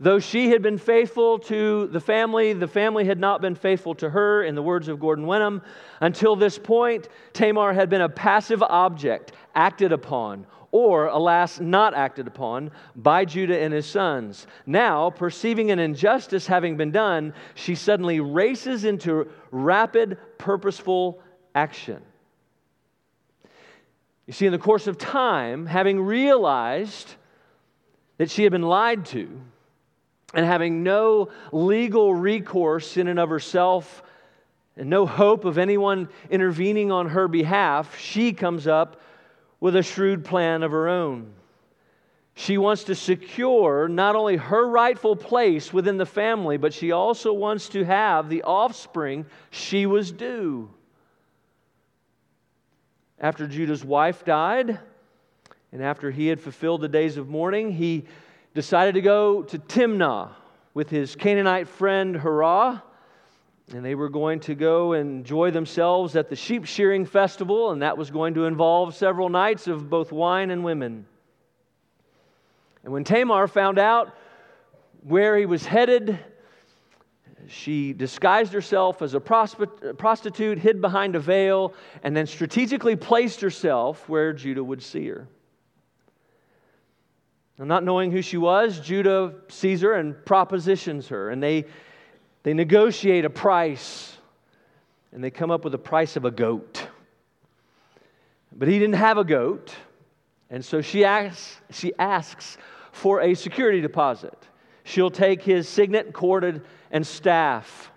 Though 0.00 0.20
she 0.20 0.50
had 0.50 0.62
been 0.62 0.78
faithful 0.78 1.40
to 1.40 1.88
the 1.88 2.00
family, 2.00 2.52
the 2.52 2.68
family 2.68 3.04
had 3.04 3.18
not 3.18 3.40
been 3.40 3.56
faithful 3.56 3.96
to 3.96 4.08
her, 4.10 4.44
in 4.44 4.54
the 4.54 4.62
words 4.62 4.86
of 4.86 5.00
Gordon 5.00 5.26
Wenham. 5.26 5.60
Until 6.00 6.36
this 6.36 6.56
point, 6.56 7.08
Tamar 7.32 7.72
had 7.72 7.90
been 7.90 8.02
a 8.02 8.08
passive 8.08 8.62
object, 8.62 9.32
acted 9.56 9.90
upon, 9.90 10.46
or, 10.70 11.06
alas, 11.06 11.58
not 11.58 11.94
acted 11.94 12.28
upon 12.28 12.70
by 12.94 13.24
Judah 13.24 13.58
and 13.58 13.74
his 13.74 13.86
sons. 13.86 14.46
Now, 14.66 15.10
perceiving 15.10 15.72
an 15.72 15.80
injustice 15.80 16.46
having 16.46 16.76
been 16.76 16.92
done, 16.92 17.34
she 17.56 17.74
suddenly 17.74 18.20
races 18.20 18.84
into 18.84 19.28
rapid, 19.50 20.16
purposeful 20.36 21.20
action. 21.56 22.02
You 24.28 24.32
see, 24.32 24.46
in 24.46 24.52
the 24.52 24.58
course 24.58 24.86
of 24.86 24.96
time, 24.96 25.66
having 25.66 26.00
realized 26.00 27.14
that 28.18 28.30
she 28.30 28.44
had 28.44 28.52
been 28.52 28.62
lied 28.62 29.06
to, 29.06 29.40
and 30.34 30.44
having 30.44 30.82
no 30.82 31.30
legal 31.52 32.14
recourse 32.14 32.96
in 32.96 33.08
and 33.08 33.18
of 33.18 33.28
herself 33.28 34.02
and 34.76 34.90
no 34.90 35.06
hope 35.06 35.44
of 35.44 35.58
anyone 35.58 36.08
intervening 36.30 36.92
on 36.92 37.08
her 37.08 37.28
behalf, 37.28 37.98
she 37.98 38.32
comes 38.32 38.66
up 38.66 39.00
with 39.60 39.74
a 39.74 39.82
shrewd 39.82 40.24
plan 40.24 40.62
of 40.62 40.70
her 40.70 40.88
own. 40.88 41.32
She 42.34 42.56
wants 42.56 42.84
to 42.84 42.94
secure 42.94 43.88
not 43.88 44.14
only 44.14 44.36
her 44.36 44.68
rightful 44.68 45.16
place 45.16 45.72
within 45.72 45.96
the 45.96 46.06
family, 46.06 46.56
but 46.56 46.72
she 46.72 46.92
also 46.92 47.32
wants 47.32 47.68
to 47.70 47.84
have 47.84 48.28
the 48.28 48.44
offspring 48.44 49.26
she 49.50 49.86
was 49.86 50.12
due. 50.12 50.70
After 53.18 53.48
Judah's 53.48 53.84
wife 53.84 54.24
died, 54.24 54.78
and 55.72 55.82
after 55.82 56.12
he 56.12 56.28
had 56.28 56.40
fulfilled 56.40 56.82
the 56.82 56.88
days 56.88 57.16
of 57.16 57.28
mourning, 57.28 57.72
he 57.72 58.04
decided 58.58 58.94
to 58.94 59.00
go 59.00 59.44
to 59.44 59.56
Timnah 59.56 60.32
with 60.74 60.90
his 60.90 61.14
Canaanite 61.14 61.68
friend 61.68 62.16
Hirah. 62.16 62.82
And 63.72 63.84
they 63.84 63.94
were 63.94 64.08
going 64.08 64.40
to 64.40 64.56
go 64.56 64.94
and 64.94 65.20
enjoy 65.20 65.52
themselves 65.52 66.16
at 66.16 66.28
the 66.28 66.34
sheep 66.34 66.64
shearing 66.64 67.06
festival, 67.06 67.70
and 67.70 67.82
that 67.82 67.96
was 67.96 68.10
going 68.10 68.34
to 68.34 68.46
involve 68.46 68.96
several 68.96 69.28
nights 69.28 69.68
of 69.68 69.88
both 69.88 70.10
wine 70.10 70.50
and 70.50 70.64
women. 70.64 71.06
And 72.82 72.92
when 72.92 73.04
Tamar 73.04 73.46
found 73.46 73.78
out 73.78 74.12
where 75.02 75.38
he 75.38 75.46
was 75.46 75.64
headed, 75.64 76.18
she 77.46 77.92
disguised 77.92 78.52
herself 78.52 79.02
as 79.02 79.14
a 79.14 79.20
prostitute, 79.20 80.58
hid 80.58 80.80
behind 80.80 81.14
a 81.14 81.20
veil, 81.20 81.74
and 82.02 82.16
then 82.16 82.26
strategically 82.26 82.96
placed 82.96 83.40
herself 83.40 84.08
where 84.08 84.32
Judah 84.32 84.64
would 84.64 84.82
see 84.82 85.06
her. 85.06 85.28
And 87.58 87.66
not 87.66 87.82
knowing 87.82 88.12
who 88.12 88.22
she 88.22 88.36
was, 88.36 88.78
Judah 88.78 89.34
sees 89.48 89.80
her 89.80 89.94
and 89.94 90.24
propositions 90.24 91.08
her, 91.08 91.30
and 91.30 91.42
they, 91.42 91.64
they 92.44 92.54
negotiate 92.54 93.24
a 93.24 93.30
price, 93.30 94.16
and 95.12 95.22
they 95.22 95.30
come 95.30 95.50
up 95.50 95.64
with 95.64 95.72
the 95.72 95.78
price 95.78 96.16
of 96.16 96.24
a 96.24 96.30
goat. 96.30 96.86
But 98.52 98.68
he 98.68 98.78
didn't 98.78 98.94
have 98.94 99.18
a 99.18 99.24
goat, 99.24 99.74
and 100.50 100.64
so 100.64 100.80
she 100.80 101.04
asks, 101.04 101.60
she 101.70 101.92
asks 101.98 102.58
for 102.92 103.20
a 103.20 103.34
security 103.34 103.80
deposit. 103.80 104.38
She'll 104.84 105.10
take 105.10 105.42
his 105.42 105.68
signet, 105.68 106.12
corded, 106.12 106.62
and 106.90 107.06
staff. 107.06 107.90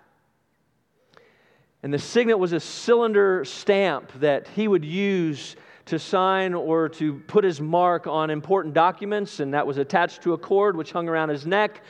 And 1.82 1.94
the 1.94 1.98
signet 1.98 2.38
was 2.38 2.52
a 2.52 2.60
cylinder 2.60 3.44
stamp 3.44 4.12
that 4.20 4.48
he 4.48 4.68
would 4.68 4.84
use 4.84 5.56
to 5.86 5.98
sign 5.98 6.54
or 6.54 6.88
to 6.88 7.14
put 7.26 7.44
his 7.44 7.60
mark 7.60 8.06
on 8.06 8.30
important 8.30 8.74
documents, 8.74 9.40
and 9.40 9.54
that 9.54 9.66
was 9.66 9.78
attached 9.78 10.22
to 10.22 10.32
a 10.32 10.38
cord 10.38 10.76
which 10.76 10.92
hung 10.92 11.08
around 11.08 11.28
his 11.28 11.46
neck. 11.46 11.82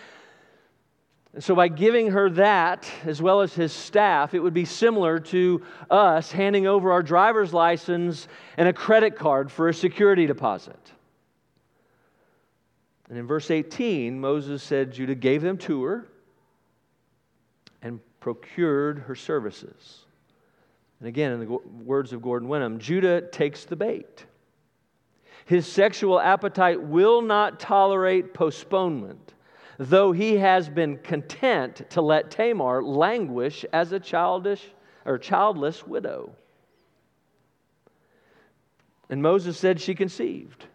And 1.34 1.42
so, 1.42 1.54
by 1.54 1.68
giving 1.68 2.11
her 2.11 2.28
that, 2.30 2.90
as 3.04 3.22
well 3.22 3.40
as 3.40 3.54
his 3.54 3.72
staff, 3.72 4.34
it 4.34 4.38
would 4.38 4.52
be 4.52 4.66
similar 4.66 5.18
to 5.18 5.62
us 5.90 6.30
handing 6.30 6.66
over 6.66 6.92
our 6.92 7.02
driver's 7.02 7.54
license 7.54 8.28
and 8.58 8.68
a 8.68 8.72
credit 8.72 9.16
card 9.16 9.50
for 9.50 9.68
a 9.68 9.75
security 9.75 10.26
deposit. 10.26 10.92
And 13.08 13.18
in 13.18 13.26
verse 13.26 13.50
18, 13.50 14.18
Moses 14.20 14.62
said 14.62 14.92
Judah 14.92 15.14
gave 15.14 15.42
them 15.42 15.58
to 15.58 15.84
her 15.84 16.08
and 17.82 18.00
procured 18.20 19.00
her 19.00 19.14
services. 19.14 20.01
And 21.02 21.09
again, 21.09 21.32
in 21.32 21.40
the 21.40 21.59
words 21.85 22.12
of 22.12 22.23
Gordon 22.23 22.47
Wenham, 22.47 22.78
Judah 22.78 23.23
takes 23.23 23.64
the 23.64 23.75
bait. 23.75 24.25
His 25.47 25.66
sexual 25.66 26.21
appetite 26.21 26.80
will 26.80 27.23
not 27.23 27.59
tolerate 27.59 28.32
postponement, 28.32 29.35
though 29.78 30.12
he 30.12 30.37
has 30.37 30.68
been 30.68 30.99
content 30.99 31.90
to 31.90 32.00
let 32.00 32.30
Tamar 32.30 32.85
languish 32.85 33.64
as 33.73 33.90
a 33.90 33.99
childish 33.99 34.64
or 35.04 35.18
childless 35.18 35.85
widow. 35.85 36.37
And 39.11 39.21
Moses 39.21 39.59
said 39.59 39.80
she 39.80 39.97
conceived. 39.97 40.66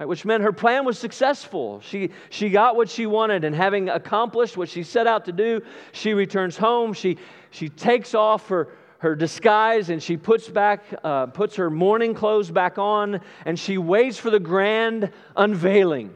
Right, 0.00 0.06
which 0.06 0.24
meant 0.24 0.42
her 0.42 0.52
plan 0.52 0.84
was 0.84 0.98
successful. 0.98 1.80
She, 1.82 2.10
she 2.30 2.50
got 2.50 2.74
what 2.74 2.90
she 2.90 3.06
wanted, 3.06 3.44
and 3.44 3.54
having 3.54 3.90
accomplished 3.90 4.56
what 4.56 4.68
she 4.68 4.82
set 4.82 5.06
out 5.06 5.26
to 5.26 5.32
do, 5.32 5.62
she 5.92 6.14
returns 6.14 6.56
home. 6.56 6.92
She, 6.94 7.16
she 7.50 7.68
takes 7.68 8.12
off 8.12 8.48
her, 8.48 8.70
her 8.98 9.14
disguise 9.14 9.90
and 9.90 10.02
she 10.02 10.16
puts 10.16 10.48
back 10.48 10.82
uh, 11.04 11.26
puts 11.26 11.56
her 11.56 11.70
mourning 11.70 12.14
clothes 12.14 12.50
back 12.50 12.78
on 12.78 13.20
and 13.44 13.58
she 13.58 13.78
waits 13.78 14.18
for 14.18 14.30
the 14.30 14.40
grand 14.40 15.10
unveiling. 15.36 16.14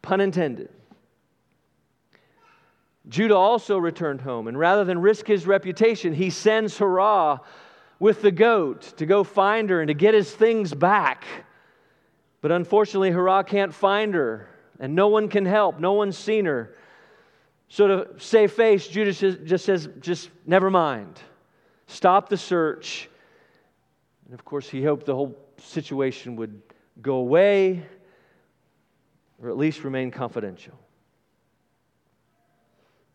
Pun 0.00 0.20
intended. 0.20 0.68
Judah 3.08 3.36
also 3.36 3.78
returned 3.78 4.20
home 4.20 4.46
and 4.46 4.56
rather 4.56 4.84
than 4.84 5.00
risk 5.00 5.26
his 5.26 5.46
reputation 5.46 6.14
he 6.14 6.30
sends 6.30 6.78
Hirah 6.78 7.40
with 7.98 8.22
the 8.22 8.30
goat 8.30 8.94
to 8.98 9.06
go 9.06 9.24
find 9.24 9.70
her 9.70 9.80
and 9.80 9.88
to 9.88 9.94
get 9.94 10.14
his 10.14 10.30
things 10.30 10.72
back. 10.72 11.24
But 12.40 12.52
unfortunately 12.52 13.10
Hirah 13.10 13.46
can't 13.46 13.74
find 13.74 14.14
her 14.14 14.48
and 14.78 14.94
no 14.94 15.08
one 15.08 15.28
can 15.28 15.44
help. 15.44 15.80
No 15.80 15.92
one's 15.94 16.18
seen 16.18 16.44
her. 16.44 16.76
So 17.68 17.86
to 17.88 18.20
save 18.20 18.52
face 18.52 18.86
judah 18.86 19.12
just 19.12 19.64
says 19.64 19.88
just 20.00 20.30
never 20.46 20.70
mind 20.70 21.20
stop 21.92 22.28
the 22.28 22.36
search. 22.36 23.08
And 24.24 24.34
of 24.34 24.44
course, 24.44 24.68
he 24.68 24.82
hoped 24.82 25.06
the 25.06 25.14
whole 25.14 25.36
situation 25.58 26.36
would 26.36 26.60
go 27.00 27.16
away 27.16 27.82
or 29.42 29.50
at 29.50 29.56
least 29.56 29.84
remain 29.84 30.10
confidential. 30.10 30.78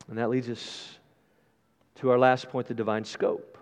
And 0.10 0.18
that 0.18 0.30
leads 0.30 0.50
us 0.50 0.98
to 1.96 2.12
our 2.12 2.20
last 2.20 2.50
point 2.50 2.68
the 2.68 2.74
divine 2.74 3.04
scope. 3.04 3.58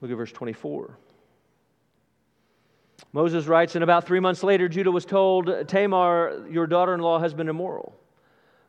Look 0.00 0.10
at 0.10 0.16
verse 0.16 0.32
24. 0.32 0.96
Moses 3.12 3.46
writes, 3.46 3.74
and 3.74 3.82
about 3.82 4.06
three 4.06 4.20
months 4.20 4.42
later, 4.42 4.68
Judah 4.68 4.90
was 4.90 5.04
told, 5.04 5.68
Tamar, 5.68 6.46
your 6.50 6.66
daughter 6.66 6.94
in 6.94 7.00
law, 7.00 7.18
has 7.18 7.32
been 7.32 7.48
immoral. 7.48 7.96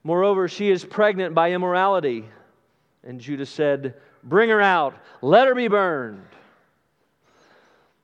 Moreover, 0.04 0.48
she 0.48 0.70
is 0.70 0.86
pregnant 0.86 1.36
by 1.36 1.52
immorality. 1.52 2.26
And 3.04 3.20
Judah 3.20 3.46
said, 3.46 3.96
Bring 4.24 4.50
her 4.50 4.62
out. 4.62 4.96
Let 5.22 5.48
her 5.48 5.56
be 5.56 5.68
burned. 5.68 6.26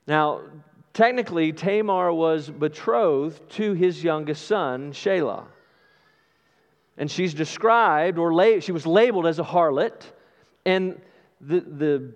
Now, 0.08 0.42
technically, 0.94 1.52
Tamar 1.52 2.14
was 2.14 2.50
betrothed 2.50 3.50
to 3.52 3.74
his 3.74 4.04
youngest 4.04 4.48
son, 4.48 4.92
Shelah. 4.94 5.46
And 6.98 7.12
she's 7.12 7.34
described, 7.34 8.18
or 8.18 8.62
she 8.62 8.72
was 8.72 8.86
labeled 8.86 9.28
as 9.28 9.40
a 9.40 9.44
harlot. 9.44 10.04
And 10.66 11.00
the, 11.42 11.60
the 11.60 12.14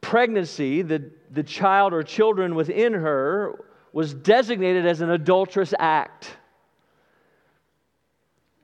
pregnancy, 0.00 0.82
the, 0.82 1.10
the 1.30 1.42
child 1.42 1.92
or 1.92 2.02
children 2.02 2.54
within 2.54 2.92
her, 2.92 3.64
was 3.92 4.14
designated 4.14 4.86
as 4.86 5.00
an 5.00 5.10
adulterous 5.10 5.74
act. 5.78 6.36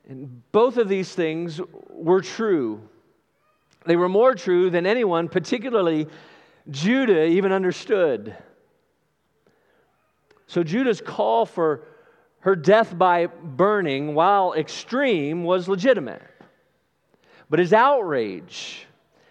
And 0.07 0.41
both 0.51 0.77
of 0.77 0.87
these 0.87 1.13
things 1.13 1.59
were 1.89 2.21
true. 2.21 2.81
They 3.87 3.95
were 3.95 4.09
more 4.09 4.35
true 4.35 4.69
than 4.69 4.85
anyone, 4.85 5.29
particularly 5.29 6.07
Judah, 6.69 7.25
even 7.25 7.51
understood. 7.51 8.35
So 10.47 10.63
Judah's 10.63 11.01
call 11.01 11.45
for 11.45 11.83
her 12.39 12.55
death 12.55 12.97
by 12.97 13.27
burning, 13.27 14.13
while 14.13 14.53
extreme, 14.53 15.43
was 15.43 15.67
legitimate. 15.67 16.21
But 17.49 17.59
his 17.59 17.71
outrage, 17.73 18.85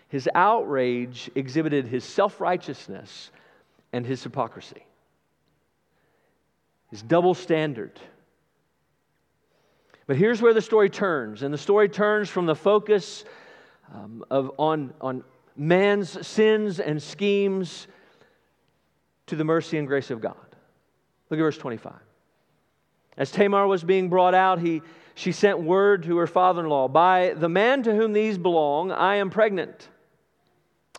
his 0.08 0.28
outrage 0.34 1.30
exhibited 1.34 1.86
his 1.86 2.04
self 2.04 2.40
righteousness 2.40 3.30
and 3.92 4.06
his 4.06 4.22
hypocrisy, 4.22 4.84
his 6.90 7.02
double 7.02 7.34
standard. 7.34 8.00
But 10.06 10.16
here's 10.16 10.40
where 10.40 10.54
the 10.54 10.62
story 10.62 10.88
turns, 10.88 11.42
and 11.42 11.52
the 11.52 11.58
story 11.58 11.88
turns 11.88 12.30
from 12.30 12.46
the 12.46 12.54
focus 12.54 13.24
um, 13.94 14.24
of, 14.30 14.52
on, 14.58 14.92
on 15.00 15.24
man's 15.56 16.26
sins 16.26 16.80
and 16.80 17.02
schemes 17.02 17.86
to 19.26 19.36
the 19.36 19.44
mercy 19.44 19.78
and 19.78 19.86
grace 19.86 20.10
of 20.10 20.20
God. 20.20 20.34
Look 21.30 21.40
at 21.40 21.42
verse 21.42 21.58
25. 21.58 21.92
As 23.16 23.30
Tamar 23.30 23.66
was 23.66 23.82
being 23.82 24.08
brought 24.08 24.34
out, 24.34 24.60
he, 24.60 24.82
she 25.14 25.32
sent 25.32 25.60
word 25.60 26.02
to 26.04 26.16
her 26.18 26.26
father 26.26 26.62
in 26.62 26.68
law 26.68 26.88
By 26.88 27.34
the 27.34 27.48
man 27.48 27.82
to 27.84 27.94
whom 27.94 28.12
these 28.12 28.38
belong, 28.38 28.92
I 28.92 29.16
am 29.16 29.30
pregnant. 29.30 29.88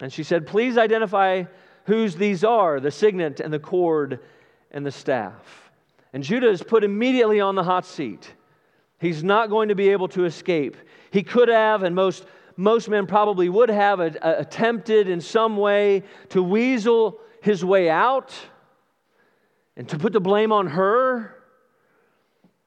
And 0.02 0.12
she 0.12 0.24
said, 0.24 0.48
Please 0.48 0.78
identify 0.78 1.44
whose 1.86 2.16
these 2.16 2.44
are 2.44 2.80
the 2.80 2.92
signet 2.92 3.40
and 3.40 3.54
the 3.54 3.60
cord 3.60 4.20
and 4.72 4.86
the 4.86 4.92
staff. 4.92 5.72
And 6.14 6.24
Judah 6.24 6.50
is 6.50 6.64
put 6.64 6.84
immediately 6.84 7.40
on 7.40 7.56
the 7.56 7.64
hot 7.64 7.86
seat. 7.86 8.34
He's 9.00 9.24
not 9.24 9.50
going 9.50 9.70
to 9.70 9.76
be 9.76 9.90
able 9.90 10.08
to 10.10 10.26
escape. 10.26 10.76
He 11.12 11.24
could 11.24 11.50
have, 11.50 11.84
and 11.84 11.96
most, 11.96 12.26
most 12.58 12.90
men 12.90 13.06
probably 13.06 13.48
would 13.48 13.70
have, 13.70 14.00
a, 14.00 14.16
a, 14.22 14.40
attempted 14.40 15.08
in 15.08 15.22
some 15.22 15.56
way 15.58 16.04
to 16.30 16.42
weasel 16.42 17.20
his 17.42 17.64
way 17.64 17.90
out 17.90 18.34
and 19.78 19.88
to 19.90 20.00
put 20.00 20.12
the 20.12 20.20
blame 20.20 20.52
on 20.52 20.68
her. 20.68 21.36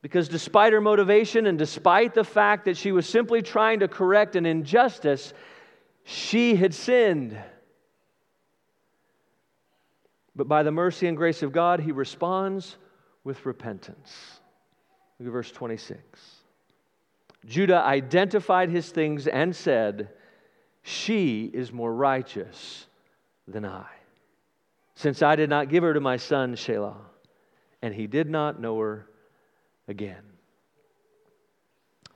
Because 0.01 0.29
despite 0.29 0.73
her 0.73 0.81
motivation 0.81 1.47
and 1.47 1.59
despite 1.59 2.15
the 2.15 2.25
fact 2.25 2.65
that 2.65 2.77
she 2.77 2.93
was 2.93 3.07
simply 3.07 3.43
trying 3.43 3.81
to 3.81 3.89
correct 3.89 4.37
an 4.37 4.47
injustice, 4.47 5.35
she 6.05 6.55
had 6.55 6.73
sinned. 6.73 7.37
But 10.35 10.49
by 10.49 10.63
the 10.63 10.71
mercy 10.71 11.07
and 11.07 11.17
grace 11.17 11.43
of 11.43 11.53
God, 11.53 11.81
he 11.81 11.93
responds 11.93 12.79
with 13.25 13.45
repentance. 13.45 14.41
Look 15.19 15.27
at 15.27 15.33
verse 15.33 15.51
26. 15.51 16.40
Judah 17.47 17.83
identified 17.83 18.71
his 18.71 18.91
things 18.91 19.27
and 19.27 19.55
said, 19.55 20.11
She 20.83 21.51
is 21.53 21.73
more 21.73 21.93
righteous 21.95 22.87
than 23.49 23.65
I, 23.65 23.87
since 24.95 25.23
I 25.23 25.37
did 25.37 25.51
not 25.51 25.69
give 25.69 25.83
her 25.83 25.95
to 25.95 26.01
my 26.01 26.17
son 26.17 26.55
Shelah, 26.55 26.97
and 27.83 27.95
he 27.95 28.07
did 28.07 28.29
not 28.29 28.61
know 28.61 28.79
her 28.79 29.07
again. 29.89 30.23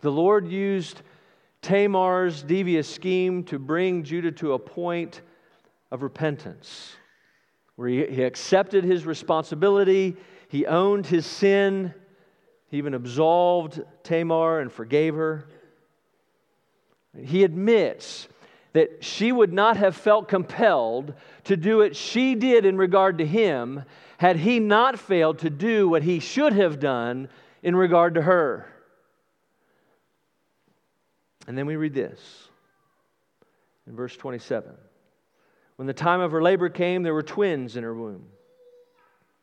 The 0.01 0.13
Lord 0.13 0.47
used 0.47 1.01
Tamar's 1.63 2.43
devious 2.43 2.87
scheme 2.87 3.43
to 3.45 3.59
bring 3.59 4.03
Judah 4.03 4.33
to 4.33 4.53
a 4.53 4.59
point 4.59 5.23
of 5.91 6.03
repentance, 6.03 6.95
where 7.77 7.89
he, 7.89 8.23
accepted 8.23 8.85
his 8.85 9.07
responsibility, 9.07 10.17
he 10.49 10.67
owned 10.67 11.07
his 11.07 11.25
sin, 11.25 11.95
he 12.69 12.79
even 12.79 12.95
absolved 12.95 13.83
Tamar 14.03 14.61
and 14.61 14.71
forgave 14.71 15.15
her. 15.15 15.47
He 17.21 17.45
admits 17.45 18.29
that 18.73 19.05
she 19.05 19.31
would 19.31 19.53
not 19.53 19.77
have 19.77 19.97
felt 19.97 20.29
compelled 20.29 21.15
to 21.45 21.57
do 21.57 21.79
what 21.79 21.95
she 21.95 22.35
did 22.35 22.65
in 22.65 22.77
regard 22.77 23.19
to 23.19 23.27
him 23.27 23.85
had 24.19 24.37
he 24.37 24.59
not 24.59 24.99
failed 24.99 25.39
to 25.41 25.51
do 25.51 25.89
what 25.89 26.03
he 26.03 26.19
should 26.19 26.53
have 26.53 26.81
done 26.81 27.29
in 27.63 27.77
regard 27.77 28.15
to 28.15 28.23
her. 28.23 28.67
And 31.47 31.57
then 31.57 31.67
we 31.67 31.77
read 31.77 31.95
this 31.95 32.49
in 33.87 33.95
verse 33.95 34.17
27. 34.17 34.73
When 35.77 35.87
the 35.87 35.95
time 35.95 36.21
of 36.21 36.33
her 36.33 36.43
labor 36.43 36.69
came, 36.69 37.03
there 37.03 37.15
were 37.15 37.23
twins 37.23 37.77
in 37.77 37.85
her 37.85 37.95
womb. 37.95 38.27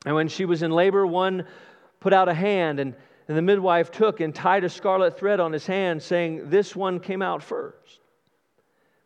And 0.05 0.15
when 0.15 0.27
she 0.27 0.45
was 0.45 0.63
in 0.63 0.71
labor, 0.71 1.05
one 1.05 1.45
put 1.99 2.13
out 2.13 2.27
a 2.27 2.33
hand, 2.33 2.79
and, 2.79 2.95
and 3.31 3.37
the 3.37 3.41
midwife 3.41 3.91
took 3.91 4.19
and 4.19 4.35
tied 4.35 4.65
a 4.65 4.69
scarlet 4.69 5.17
thread 5.17 5.39
on 5.39 5.53
his 5.53 5.65
hand, 5.65 6.03
saying, 6.03 6.49
This 6.49 6.75
one 6.75 6.99
came 6.99 7.21
out 7.21 7.41
first. 7.41 8.01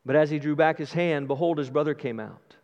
But 0.04 0.16
as 0.16 0.32
he 0.32 0.40
drew 0.40 0.56
back 0.56 0.80
his 0.80 0.92
hand, 0.92 1.28
behold, 1.28 1.60
his 1.60 1.70
brother 1.70 1.94
came 1.94 2.20
out. 2.20 2.56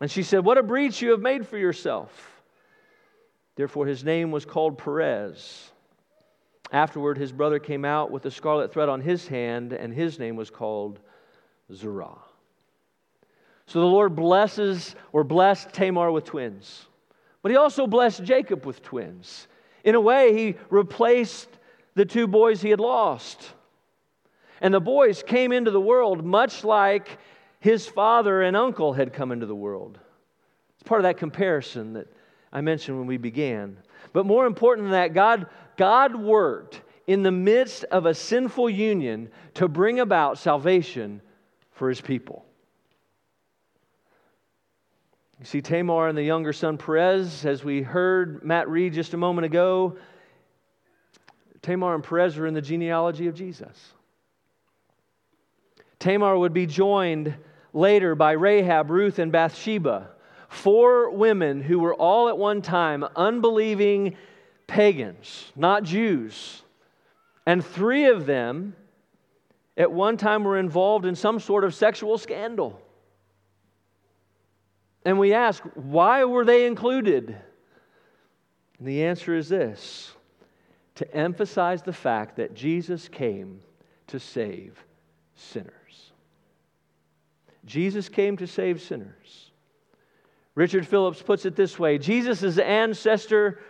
And 0.00 0.10
she 0.10 0.22
said, 0.22 0.46
What 0.46 0.56
a 0.56 0.62
breach 0.62 1.02
you 1.02 1.10
have 1.10 1.20
made 1.20 1.46
for 1.46 1.58
yourself. 1.58 2.40
Therefore, 3.54 3.84
his 3.84 4.02
name 4.02 4.30
was 4.30 4.46
called 4.46 4.78
Perez. 4.78 5.72
Afterward, 6.72 7.18
his 7.18 7.32
brother 7.32 7.58
came 7.58 7.84
out 7.84 8.10
with 8.10 8.24
a 8.24 8.30
scarlet 8.30 8.72
thread 8.72 8.88
on 8.88 9.02
his 9.02 9.28
hand, 9.28 9.74
and 9.74 9.92
his 9.92 10.18
name 10.18 10.36
was 10.36 10.48
called 10.48 11.00
Zerah. 11.70 12.16
So 13.66 13.80
the 13.80 13.84
Lord 13.84 14.16
blesses 14.16 14.94
or 15.12 15.22
blessed 15.22 15.70
Tamar 15.70 16.10
with 16.12 16.24
twins, 16.24 16.86
but 17.42 17.50
he 17.50 17.58
also 17.58 17.86
blessed 17.86 18.24
Jacob 18.24 18.64
with 18.64 18.82
twins. 18.82 19.48
In 19.88 19.94
a 19.94 20.00
way, 20.02 20.36
he 20.36 20.54
replaced 20.68 21.48
the 21.94 22.04
two 22.04 22.26
boys 22.26 22.60
he 22.60 22.68
had 22.68 22.78
lost. 22.78 23.54
And 24.60 24.74
the 24.74 24.82
boys 24.82 25.22
came 25.22 25.50
into 25.50 25.70
the 25.70 25.80
world 25.80 26.26
much 26.26 26.62
like 26.62 27.16
his 27.58 27.86
father 27.86 28.42
and 28.42 28.54
uncle 28.54 28.92
had 28.92 29.14
come 29.14 29.32
into 29.32 29.46
the 29.46 29.54
world. 29.54 29.98
It's 30.74 30.82
part 30.82 31.00
of 31.00 31.04
that 31.04 31.16
comparison 31.16 31.94
that 31.94 32.06
I 32.52 32.60
mentioned 32.60 32.98
when 32.98 33.06
we 33.06 33.16
began. 33.16 33.78
But 34.12 34.26
more 34.26 34.44
important 34.44 34.84
than 34.84 34.92
that, 34.92 35.14
God 35.14 35.46
God 35.78 36.14
worked 36.14 36.82
in 37.06 37.22
the 37.22 37.32
midst 37.32 37.84
of 37.84 38.04
a 38.04 38.12
sinful 38.12 38.68
union 38.68 39.30
to 39.54 39.68
bring 39.68 40.00
about 40.00 40.36
salvation 40.36 41.22
for 41.70 41.88
his 41.88 42.02
people. 42.02 42.44
You 45.38 45.44
see, 45.44 45.60
Tamar 45.60 46.08
and 46.08 46.18
the 46.18 46.22
younger 46.22 46.52
son 46.52 46.76
Perez, 46.76 47.44
as 47.44 47.62
we 47.62 47.80
heard 47.82 48.44
Matt 48.44 48.68
read 48.68 48.92
just 48.92 49.14
a 49.14 49.16
moment 49.16 49.44
ago, 49.44 49.96
Tamar 51.62 51.94
and 51.94 52.02
Perez 52.02 52.36
are 52.38 52.46
in 52.46 52.54
the 52.54 52.60
genealogy 52.60 53.28
of 53.28 53.36
Jesus. 53.36 53.92
Tamar 56.00 56.36
would 56.36 56.52
be 56.52 56.66
joined 56.66 57.34
later 57.72 58.16
by 58.16 58.32
Rahab, 58.32 58.90
Ruth, 58.90 59.20
and 59.20 59.30
Bathsheba, 59.30 60.10
four 60.48 61.10
women 61.10 61.60
who 61.60 61.78
were 61.78 61.94
all 61.94 62.28
at 62.28 62.36
one 62.36 62.60
time 62.60 63.04
unbelieving 63.14 64.16
pagans, 64.66 65.52
not 65.54 65.84
Jews. 65.84 66.62
And 67.46 67.64
three 67.64 68.06
of 68.06 68.26
them 68.26 68.74
at 69.76 69.92
one 69.92 70.16
time 70.16 70.42
were 70.42 70.58
involved 70.58 71.06
in 71.06 71.14
some 71.14 71.38
sort 71.38 71.62
of 71.62 71.74
sexual 71.76 72.18
scandal. 72.18 72.80
And 75.08 75.18
we 75.18 75.32
ask, 75.32 75.62
why 75.74 76.24
were 76.24 76.44
they 76.44 76.66
included? 76.66 77.34
And 78.78 78.86
the 78.86 79.04
answer 79.04 79.34
is 79.34 79.48
this 79.48 80.12
to 80.96 81.14
emphasize 81.16 81.80
the 81.80 81.94
fact 81.94 82.36
that 82.36 82.52
Jesus 82.52 83.08
came 83.08 83.62
to 84.08 84.20
save 84.20 84.84
sinners. 85.34 86.12
Jesus 87.64 88.10
came 88.10 88.36
to 88.36 88.46
save 88.46 88.82
sinners. 88.82 89.50
Richard 90.54 90.86
Phillips 90.86 91.22
puts 91.22 91.46
it 91.46 91.56
this 91.56 91.78
way 91.78 91.96
Jesus' 91.96 92.58
ancestor 92.58 93.60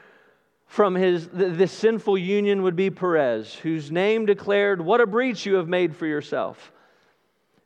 from 0.67 0.97
his, 0.97 1.29
this 1.29 1.71
sinful 1.71 2.19
union 2.19 2.63
would 2.63 2.75
be 2.75 2.91
Perez, 2.91 3.55
whose 3.55 3.93
name 3.93 4.27
declared, 4.27 4.81
What 4.81 5.01
a 5.01 5.07
breach 5.07 5.47
you 5.47 5.55
have 5.55 5.69
made 5.69 5.95
for 5.95 6.07
yourself. 6.07 6.73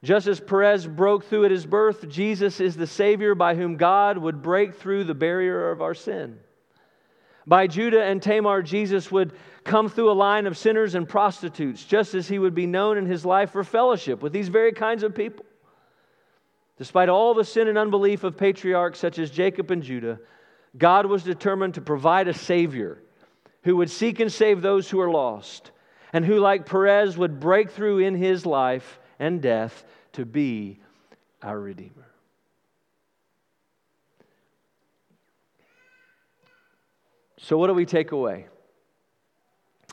Just 0.02 0.26
as 0.26 0.40
Perez 0.40 0.86
broke 0.86 1.24
through 1.24 1.44
at 1.44 1.50
his 1.52 1.64
birth, 1.64 2.08
Jesus 2.08 2.60
is 2.60 2.76
the 2.76 2.86
Savior 2.86 3.34
by 3.34 3.54
whom 3.54 3.76
God 3.76 4.18
would 4.18 4.42
break 4.42 4.74
through 4.74 5.04
the 5.04 5.14
barrier 5.14 5.70
of 5.70 5.80
our 5.80 5.94
sin. 5.94 6.38
By 7.46 7.66
Judah 7.66 8.02
and 8.02 8.20
Tamar, 8.20 8.62
Jesus 8.62 9.10
would 9.12 9.32
come 9.64 9.88
through 9.88 10.10
a 10.10 10.12
line 10.12 10.46
of 10.46 10.58
sinners 10.58 10.94
and 10.94 11.08
prostitutes, 11.08 11.84
just 11.84 12.14
as 12.14 12.28
he 12.28 12.38
would 12.38 12.54
be 12.54 12.66
known 12.66 12.98
in 12.98 13.06
his 13.06 13.24
life 13.24 13.50
for 13.50 13.62
fellowship 13.62 14.22
with 14.22 14.32
these 14.32 14.48
very 14.48 14.72
kinds 14.72 15.02
of 15.02 15.14
people. 15.14 15.44
Despite 16.78 17.08
all 17.08 17.34
the 17.34 17.44
sin 17.44 17.68
and 17.68 17.78
unbelief 17.78 18.24
of 18.24 18.36
patriarchs 18.36 18.98
such 18.98 19.18
as 19.18 19.30
Jacob 19.30 19.70
and 19.70 19.82
Judah, 19.82 20.18
God 20.76 21.06
was 21.06 21.22
determined 21.22 21.74
to 21.74 21.80
provide 21.80 22.26
a 22.26 22.34
Savior 22.34 23.02
who 23.62 23.76
would 23.76 23.90
seek 23.90 24.18
and 24.18 24.32
save 24.32 24.62
those 24.62 24.90
who 24.90 25.00
are 25.00 25.10
lost, 25.10 25.70
and 26.12 26.24
who, 26.24 26.38
like 26.38 26.66
Perez, 26.66 27.16
would 27.16 27.38
break 27.38 27.70
through 27.70 28.00
in 28.00 28.16
his 28.16 28.44
life 28.44 28.98
and 29.22 29.40
death 29.40 29.84
to 30.12 30.24
be 30.24 30.80
our 31.42 31.58
Redeemer. 31.58 32.08
So, 37.38 37.56
what 37.56 37.68
do 37.68 37.74
we 37.74 37.86
take 37.86 38.10
away? 38.10 38.46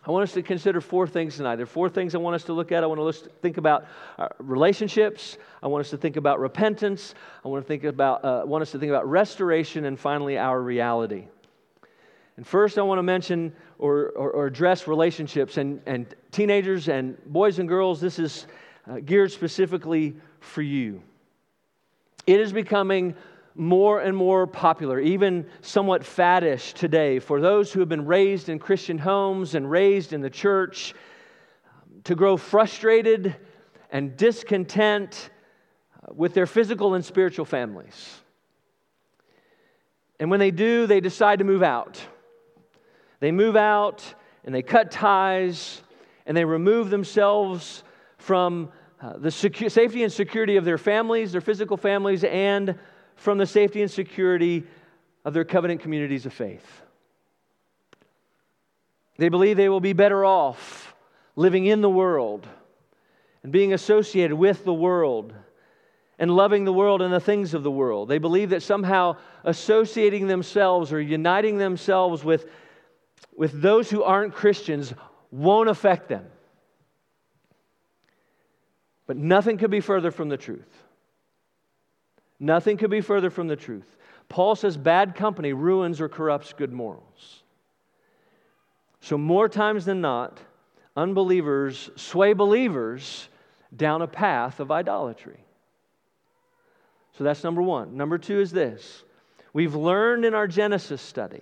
I 0.04 0.10
want 0.10 0.24
us 0.24 0.34
to 0.34 0.42
consider 0.42 0.82
four 0.82 1.06
things 1.06 1.38
tonight. 1.38 1.58
There 1.58 1.64
are 1.64 1.68
four 1.68 1.90
things 1.90 2.16
I 2.16 2.18
want 2.18 2.36
us 2.36 2.44
to 2.46 2.54
look 2.54 2.72
at. 2.72 2.84
I 2.84 2.88
want 2.88 3.02
us 3.02 3.22
to 3.22 3.30
think 3.30 3.58
about 3.58 3.86
uh, 4.18 4.30
relationships. 4.40 5.38
I 5.62 5.68
want 5.68 5.86
us 5.86 5.92
to 5.92 5.98
think 5.98 6.18
about 6.18 6.40
repentance. 6.40 7.14
I 7.46 7.50
want 7.50 7.64
to 7.64 7.68
think 7.68 7.84
about, 7.84 8.26
uh, 8.26 8.44
want 8.46 8.64
us 8.64 8.72
to 8.72 8.80
think 8.80 8.90
about 8.90 9.08
restoration, 9.08 9.86
and 9.86 10.00
finally, 10.00 10.40
our 10.40 10.60
reality. 10.60 11.28
And 12.38 12.48
first, 12.48 12.80
I 12.80 12.82
want 12.82 12.98
to 12.98 13.04
mention 13.04 13.54
or, 13.78 14.10
or, 14.16 14.32
or 14.32 14.48
address 14.48 14.88
relationships. 14.88 15.58
And, 15.58 15.82
and 15.86 16.16
teenagers 16.32 16.88
and 16.88 17.16
boys 17.26 17.60
and 17.60 17.70
girls, 17.70 18.02
this 18.02 18.18
is 18.18 18.48
uh, 18.90 19.00
geared 19.00 19.32
specifically 19.32 20.16
for 20.40 20.62
you. 20.62 21.02
It 22.26 22.40
is 22.40 22.52
becoming 22.52 23.16
more 23.56 24.00
and 24.00 24.16
more 24.16 24.48
popular, 24.48 25.00
even 25.00 25.46
somewhat 25.62 26.02
faddish 26.02 26.74
today, 26.74 27.20
for 27.20 27.42
those 27.42 27.72
who 27.72 27.82
have 27.82 27.90
been 27.90 28.06
raised 28.06 28.50
in 28.50 28.58
Christian 28.58 28.98
homes 28.98 29.54
and 29.56 29.70
raised 29.70 30.14
in 30.14 30.22
the 30.22 30.30
church 30.30 30.94
to 32.06 32.16
grow 32.16 32.38
frustrated 32.38 33.36
and 33.92 34.16
discontent 34.16 35.30
with 36.14 36.34
their 36.34 36.46
physical 36.46 36.94
and 36.94 37.04
spiritual 37.04 37.46
families. 37.46 38.22
And 40.20 40.32
when 40.32 40.40
they 40.40 40.52
do, 40.52 40.88
they 40.88 41.00
decide 41.00 41.40
to 41.40 41.46
move 41.46 41.64
out. 41.64 42.02
They 43.20 43.32
move 43.32 43.56
out 43.56 44.04
and 44.46 44.56
they 44.56 44.62
cut 44.62 44.92
ties 44.92 45.82
and 46.26 46.36
they 46.36 46.46
remove 46.46 46.90
themselves 46.90 47.84
from 48.18 48.72
uh, 49.02 49.18
the 49.18 49.30
secu- 49.30 49.72
safety 49.72 50.04
and 50.04 50.12
security 50.12 50.58
of 50.58 50.66
their 50.66 50.78
families, 50.78 51.32
their 51.32 51.42
physical 51.42 51.78
families, 51.78 52.24
and 52.24 52.78
from 53.16 53.38
the 53.38 53.46
safety 53.46 53.82
and 53.82 53.90
security 53.90 54.64
of 55.26 55.34
their 55.34 55.46
covenant 55.46 55.82
communities 55.82 56.26
of 56.26 56.34
faith. 56.34 56.82
They 59.18 59.30
believe 59.30 59.58
they 59.58 59.70
will 59.70 59.82
be 59.82 59.94
better 59.94 60.24
off 60.26 60.96
living 61.36 61.66
in 61.66 61.82
the 61.82 61.90
world 61.90 62.48
and 63.44 63.52
being 63.52 63.74
associated 63.74 64.36
with 64.36 64.64
the 64.66 64.74
world 64.74 65.34
and 66.18 66.30
loving 66.32 66.66
the 66.66 66.74
world 66.74 67.02
and 67.02 67.14
the 67.14 67.20
things 67.20 67.54
of 67.54 67.64
the 67.64 67.72
world. 67.72 68.10
They 68.10 68.18
believe 68.18 68.50
that 68.50 68.64
somehow 68.64 69.16
associating 69.46 70.28
themselves 70.28 70.92
or 70.92 71.00
uniting 71.00 71.58
themselves 71.58 72.24
with, 72.24 72.50
with 73.36 73.62
those 73.62 73.90
who 73.90 74.04
aren't 74.04 74.34
Christians 74.34 74.94
won't 75.32 75.70
affect 75.70 76.10
them. 76.10 76.26
But 79.10 79.18
nothing 79.18 79.58
could 79.58 79.72
be 79.72 79.80
further 79.80 80.12
from 80.12 80.30
the 80.30 80.38
truth. 80.38 80.70
Nothing 82.40 82.78
could 82.78 82.92
be 82.92 83.02
further 83.02 83.32
from 83.32 83.48
the 83.48 83.56
truth. 83.56 83.98
Paul 84.30 84.56
says 84.56 84.78
bad 84.78 85.16
company 85.16 85.52
ruins 85.52 86.00
or 86.00 86.08
corrupts 86.08 86.54
good 86.54 86.72
morals. 86.72 87.42
So, 89.02 89.18
more 89.18 89.50
times 89.50 89.84
than 89.86 90.00
not, 90.00 90.40
unbelievers 90.96 91.90
sway 91.96 92.34
believers 92.34 93.30
down 93.76 94.04
a 94.04 94.08
path 94.08 94.60
of 94.60 94.70
idolatry. 94.70 95.40
So 97.18 97.24
that's 97.24 97.44
number 97.44 97.64
one. 97.64 97.98
Number 97.98 98.20
two 98.20 98.40
is 98.40 98.52
this 98.52 99.04
we've 99.54 99.74
learned 99.74 100.24
in 100.24 100.36
our 100.36 100.48
Genesis 100.48 101.02
study 101.02 101.42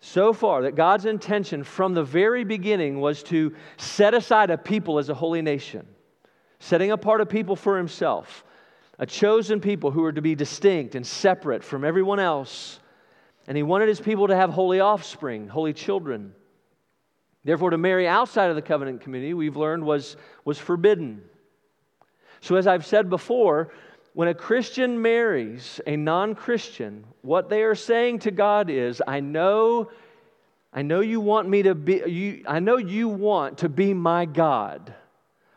so 0.00 0.32
far 0.32 0.62
that 0.62 0.74
God's 0.74 1.06
intention 1.06 1.62
from 1.62 1.94
the 1.94 2.02
very 2.02 2.42
beginning 2.42 3.00
was 3.00 3.22
to 3.24 3.54
set 3.76 4.12
aside 4.12 4.50
a 4.50 4.58
people 4.58 4.98
as 4.98 5.08
a 5.08 5.14
holy 5.14 5.40
nation, 5.40 5.86
setting 6.58 6.90
apart 6.90 7.20
a 7.20 7.26
people 7.26 7.56
for 7.56 7.76
himself, 7.76 8.44
a 8.98 9.06
chosen 9.06 9.60
people 9.60 9.90
who 9.90 10.02
were 10.02 10.12
to 10.12 10.22
be 10.22 10.34
distinct 10.34 10.94
and 10.94 11.06
separate 11.06 11.62
from 11.62 11.84
everyone 11.84 12.18
else. 12.18 12.80
And 13.46 13.56
he 13.56 13.62
wanted 13.62 13.88
his 13.88 14.00
people 14.00 14.28
to 14.28 14.36
have 14.36 14.50
holy 14.50 14.80
offspring, 14.80 15.48
holy 15.48 15.72
children. 15.72 16.34
Therefore, 17.44 17.70
to 17.70 17.78
marry 17.78 18.08
outside 18.08 18.50
of 18.50 18.56
the 18.56 18.62
covenant 18.62 19.02
community, 19.02 19.32
we've 19.32 19.56
learned 19.56 19.84
was, 19.84 20.16
was 20.44 20.58
forbidden. 20.58 21.22
So, 22.40 22.56
as 22.56 22.66
I've 22.66 22.84
said 22.84 23.08
before, 23.08 23.72
when 24.16 24.28
a 24.28 24.34
Christian 24.34 25.02
marries 25.02 25.78
a 25.86 25.96
non 25.96 26.34
Christian, 26.34 27.04
what 27.20 27.48
they 27.48 27.62
are 27.62 27.74
saying 27.74 28.20
to 28.20 28.30
God 28.30 28.70
is, 28.70 29.02
I 29.06 29.20
know, 29.20 29.90
I 30.72 30.82
know 30.82 31.00
you 31.00 31.20
want 31.20 31.48
me 31.48 31.62
to 31.64 31.74
be, 31.74 32.02
you, 32.06 32.44
I 32.48 32.58
know 32.58 32.78
you 32.78 33.08
want 33.08 33.58
to 33.58 33.68
be 33.68 33.92
my 33.92 34.24
God, 34.24 34.94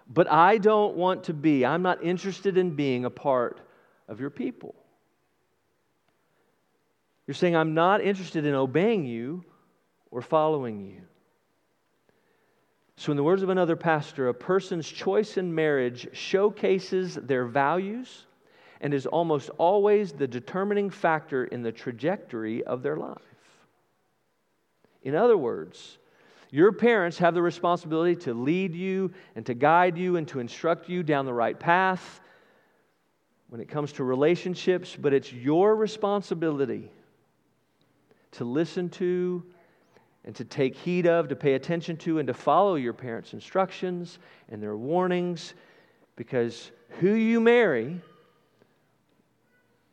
but 0.10 0.30
I 0.30 0.58
don't 0.58 0.96
want 0.96 1.26
to 1.26 1.34
be, 1.34 1.66
I'm 1.66 1.84
not 1.84 2.04
interested 2.04 2.58
in 2.58 2.72
being 2.72 3.06
a 3.06 3.12
part 3.12 3.62
of 4.08 4.20
your 4.20 4.32
people. 4.32 4.74
You're 7.28 7.36
saying, 7.36 7.56
I'm 7.56 7.76
not 7.76 8.02
interested 8.02 8.44
in 8.44 8.56
obeying 8.56 9.06
you 9.06 9.46
or 10.10 10.24
following 10.24 10.84
you. 10.84 11.02
So, 12.96 13.12
in 13.12 13.18
the 13.18 13.24
words 13.24 13.44
of 13.44 13.50
another 13.50 13.76
pastor, 13.76 14.28
a 14.28 14.34
person's 14.34 14.90
choice 14.90 15.38
in 15.38 15.54
marriage 15.54 16.08
showcases 16.12 17.16
their 17.16 17.46
values 17.46 18.26
and 18.82 18.96
is 18.96 19.06
almost 19.06 19.52
always 19.60 20.12
the 20.12 20.28
determining 20.28 20.90
factor 20.90 21.46
in 21.46 21.62
the 21.62 21.72
trajectory 21.72 22.64
of 22.64 22.82
their 22.82 22.98
life. 22.98 23.22
In 25.04 25.14
other 25.14 25.38
words, 25.38 25.99
your 26.52 26.72
parents 26.72 27.18
have 27.20 27.34
the 27.34 27.42
responsibility 27.42 28.16
to 28.22 28.34
lead 28.34 28.74
you 28.74 29.12
and 29.36 29.46
to 29.46 29.54
guide 29.54 29.98
you 29.98 30.16
and 30.16 30.28
to 30.30 30.40
instruct 30.40 30.90
you 30.90 31.04
down 31.04 31.26
the 31.26 31.34
right 31.34 31.60
path 31.60 32.22
when 33.50 33.62
it 33.62 33.68
comes 33.68 33.92
to 33.94 34.04
relationships, 34.04 34.96
but 35.00 35.14
it's 35.14 35.32
your 35.32 35.76
responsibility 35.76 36.92
to 38.32 38.46
listen 38.46 38.90
to 38.90 39.44
and 40.26 40.36
to 40.36 40.44
take 40.44 40.76
heed 40.76 41.08
of, 41.08 41.30
to 41.30 41.36
pay 41.36 41.54
attention 41.54 41.98
to, 41.98 42.20
and 42.20 42.28
to 42.28 42.34
follow 42.34 42.76
your 42.76 42.94
parents' 42.94 43.34
instructions 43.34 44.20
and 44.50 44.62
their 44.62 44.76
warnings 44.76 45.54
because 46.16 46.72
who 47.00 47.14
you 47.14 47.40
marry 47.40 48.00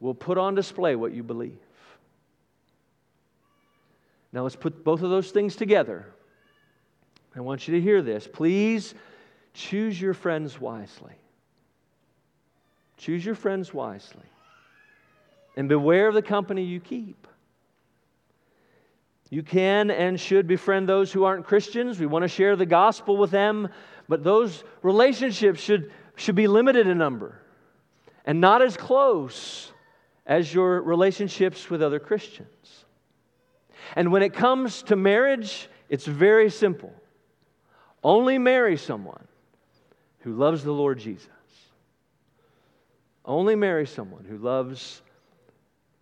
will 0.01 0.15
put 0.15 0.37
on 0.37 0.55
display 0.55 0.97
what 0.97 1.13
you 1.13 1.23
believe. 1.23 1.59
Now 4.33 4.43
let's 4.43 4.57
put 4.57 4.85
both 4.85 5.03
of 5.03 5.11
those 5.11 5.31
things 5.31 5.57
together. 5.57 6.07
I 7.37 7.41
want 7.41 7.69
you 7.69 7.75
to 7.75 7.81
hear 7.81 8.01
this. 8.01 8.27
Please 8.27 8.95
choose 9.53 10.01
your 10.01 10.15
friends 10.15 10.61
wisely. 10.61 11.13
Choose 12.97 13.25
your 13.25 13.35
friends 13.35 13.75
wisely. 13.75 14.25
And 15.57 15.69
beware 15.69 16.09
of 16.09 16.15
the 16.15 16.23
company 16.23 16.63
you 16.63 16.81
keep. 16.81 17.27
You 19.29 19.43
can 19.43 19.91
and 19.91 20.19
should 20.19 20.47
befriend 20.47 20.89
those 20.89 21.13
who 21.13 21.25
aren't 21.25 21.45
Christians. 21.47 21.99
We 21.99 22.07
want 22.07 22.23
to 22.23 22.29
share 22.29 22.57
the 22.57 22.67
gospel 22.67 23.17
with 23.17 23.31
them, 23.31 23.69
but 24.09 24.23
those 24.23 24.65
relationships 24.83 25.61
should, 25.61 25.93
should 26.15 26.37
be 26.37 26.47
limited 26.47 26.87
in 26.87 26.97
number 26.97 27.41
and 28.25 28.41
not 28.41 28.63
as 28.63 28.77
close 28.77 29.73
as 30.27 30.53
your 30.53 30.81
relationships 30.83 31.69
with 31.71 31.83
other 31.83 31.99
Christians. 31.99 32.85
And 33.95 34.11
when 34.11 34.23
it 34.23 34.33
comes 34.33 34.83
to 34.85 34.97
marriage, 34.97 35.69
it's 35.89 36.07
very 36.07 36.51
simple. 36.51 36.93
Only 38.07 38.39
marry 38.39 38.77
someone 38.77 39.27
who 40.21 40.35
loves 40.35 40.63
the 40.63 40.71
Lord 40.71 41.01
Jesus. 41.01 41.29
Only 43.25 43.57
marry 43.57 43.85
someone 43.85 44.25
who 44.25 44.39
loves 44.39 45.03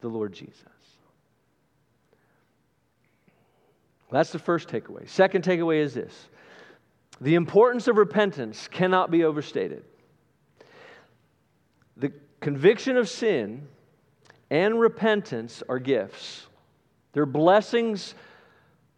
the 0.03 0.09
Lord 0.09 0.35
Jesus. 0.35 0.61
That's 4.11 4.33
the 4.33 4.39
first 4.39 4.69
takeaway. 4.69 5.09
Second 5.09 5.45
takeaway 5.45 5.79
is 5.79 5.95
this 5.95 6.29
the 7.23 7.37
importance 7.37 7.89
of 7.89 7.97
repentance 7.97 8.69
cannot 8.69 9.11
be 9.11 9.25
overstated. 9.25 9.83
The 11.97 12.13
conviction 12.41 12.99
of 12.99 13.09
sin 13.09 13.67
and 14.51 14.79
repentance 14.79 15.63
are 15.71 15.79
gifts, 15.79 16.49
they're 17.15 17.25
blessings 17.25 18.15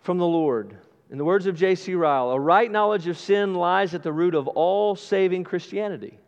from 0.00 0.18
the 0.18 0.26
Lord. 0.26 0.76
In 1.10 1.18
the 1.18 1.24
words 1.24 1.46
of 1.46 1.56
J.C. 1.56 1.94
Ryle, 1.94 2.30
a 2.30 2.40
right 2.40 2.70
knowledge 2.70 3.06
of 3.06 3.18
sin 3.18 3.54
lies 3.54 3.94
at 3.94 4.02
the 4.02 4.12
root 4.12 4.34
of 4.34 4.48
all 4.48 4.96
saving 4.96 5.44
Christianity. 5.44 6.18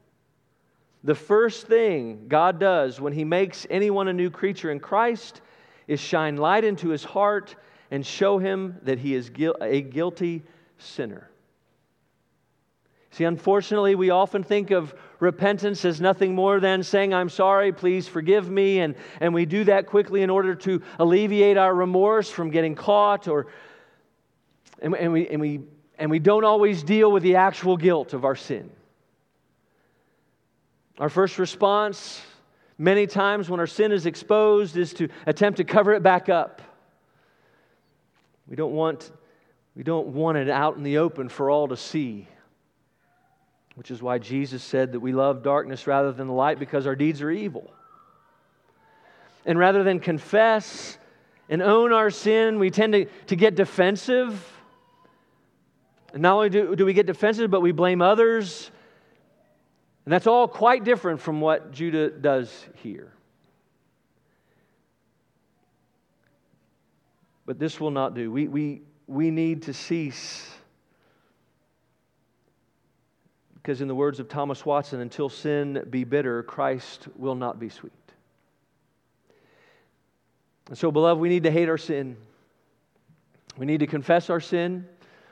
The 1.02 1.14
first 1.14 1.66
thing 1.66 2.26
God 2.28 2.60
does 2.60 3.00
when 3.00 3.12
He 3.12 3.24
makes 3.24 3.66
anyone 3.70 4.08
a 4.08 4.12
new 4.12 4.30
creature 4.30 4.70
in 4.70 4.78
Christ 4.80 5.40
is 5.88 5.98
shine 5.98 6.36
light 6.36 6.62
into 6.62 6.90
his 6.90 7.02
heart 7.02 7.56
and 7.90 8.06
show 8.06 8.38
him 8.38 8.76
that 8.82 8.98
he 8.98 9.14
is 9.14 9.30
a 9.60 9.80
guilty 9.80 10.42
sinner. 10.76 11.28
See, 13.10 13.24
unfortunately, 13.24 13.94
we 13.94 14.10
often 14.10 14.44
think 14.44 14.70
of 14.70 14.94
repentance 15.18 15.84
as 15.86 16.00
nothing 16.00 16.34
more 16.34 16.60
than 16.60 16.82
saying, 16.82 17.14
I'm 17.14 17.30
sorry, 17.30 17.72
please 17.72 18.06
forgive 18.06 18.48
me. 18.48 18.80
And, 18.80 18.94
and 19.18 19.32
we 19.32 19.46
do 19.46 19.64
that 19.64 19.86
quickly 19.86 20.20
in 20.20 20.28
order 20.28 20.54
to 20.54 20.82
alleviate 20.98 21.56
our 21.56 21.74
remorse 21.74 22.30
from 22.30 22.50
getting 22.50 22.74
caught, 22.74 23.26
or, 23.26 23.46
and, 24.80 24.94
and, 24.94 25.12
we, 25.12 25.28
and, 25.28 25.40
we, 25.40 25.60
and 25.98 26.10
we 26.10 26.18
don't 26.18 26.44
always 26.44 26.82
deal 26.82 27.10
with 27.10 27.22
the 27.22 27.36
actual 27.36 27.76
guilt 27.76 28.14
of 28.14 28.24
our 28.24 28.36
sin. 28.36 28.70
Our 30.98 31.08
first 31.08 31.38
response, 31.38 32.20
many 32.76 33.06
times 33.06 33.48
when 33.48 33.60
our 33.60 33.66
sin 33.66 33.92
is 33.92 34.06
exposed, 34.06 34.76
is 34.76 34.92
to 34.94 35.08
attempt 35.26 35.58
to 35.58 35.64
cover 35.64 35.92
it 35.92 36.02
back 36.02 36.28
up. 36.28 36.60
We 38.48 38.56
don't 38.56 38.72
want, 38.72 39.10
we 39.76 39.82
don't 39.82 40.08
want 40.08 40.38
it 40.38 40.48
out 40.48 40.76
in 40.76 40.82
the 40.82 40.98
open 40.98 41.28
for 41.28 41.50
all 41.50 41.68
to 41.68 41.76
see. 41.76 42.26
Which 43.76 43.92
is 43.92 44.02
why 44.02 44.18
Jesus 44.18 44.64
said 44.64 44.92
that 44.92 45.00
we 45.00 45.12
love 45.12 45.44
darkness 45.44 45.86
rather 45.86 46.10
than 46.10 46.26
the 46.26 46.32
light 46.32 46.58
because 46.58 46.86
our 46.86 46.96
deeds 46.96 47.22
are 47.22 47.30
evil. 47.30 47.72
And 49.46 49.56
rather 49.56 49.84
than 49.84 50.00
confess 50.00 50.98
and 51.48 51.62
own 51.62 51.92
our 51.92 52.10
sin, 52.10 52.58
we 52.58 52.70
tend 52.70 52.92
to, 52.94 53.04
to 53.04 53.36
get 53.36 53.54
defensive. 53.54 54.44
And 56.12 56.22
not 56.22 56.34
only 56.34 56.50
do, 56.50 56.74
do 56.74 56.86
we 56.86 56.92
get 56.92 57.06
defensive, 57.06 57.50
but 57.50 57.60
we 57.60 57.72
blame 57.72 58.00
others. 58.00 58.70
And 60.04 60.12
that's 60.12 60.26
all 60.26 60.48
quite 60.48 60.84
different 60.84 61.20
from 61.20 61.40
what 61.40 61.70
Judah 61.70 62.10
does 62.10 62.66
here. 62.76 63.12
But 67.44 67.58
this 67.58 67.78
will 67.78 67.90
not 67.90 68.14
do. 68.14 68.30
We, 68.30 68.48
we, 68.48 68.82
we 69.06 69.30
need 69.30 69.62
to 69.64 69.74
cease. 69.74 70.50
Because, 73.54 73.82
in 73.82 73.88
the 73.88 73.94
words 73.94 74.18
of 74.18 74.28
Thomas 74.28 74.64
Watson, 74.64 75.00
until 75.00 75.28
sin 75.28 75.84
be 75.90 76.04
bitter, 76.04 76.42
Christ 76.42 77.08
will 77.16 77.34
not 77.34 77.58
be 77.58 77.68
sweet. 77.68 77.92
And 80.68 80.76
so, 80.76 80.90
beloved, 80.90 81.20
we 81.20 81.28
need 81.28 81.42
to 81.42 81.50
hate 81.50 81.68
our 81.68 81.78
sin. 81.78 82.16
We 83.58 83.66
need 83.66 83.80
to 83.80 83.86
confess 83.86 84.30
our 84.30 84.40
sin. 84.40 84.86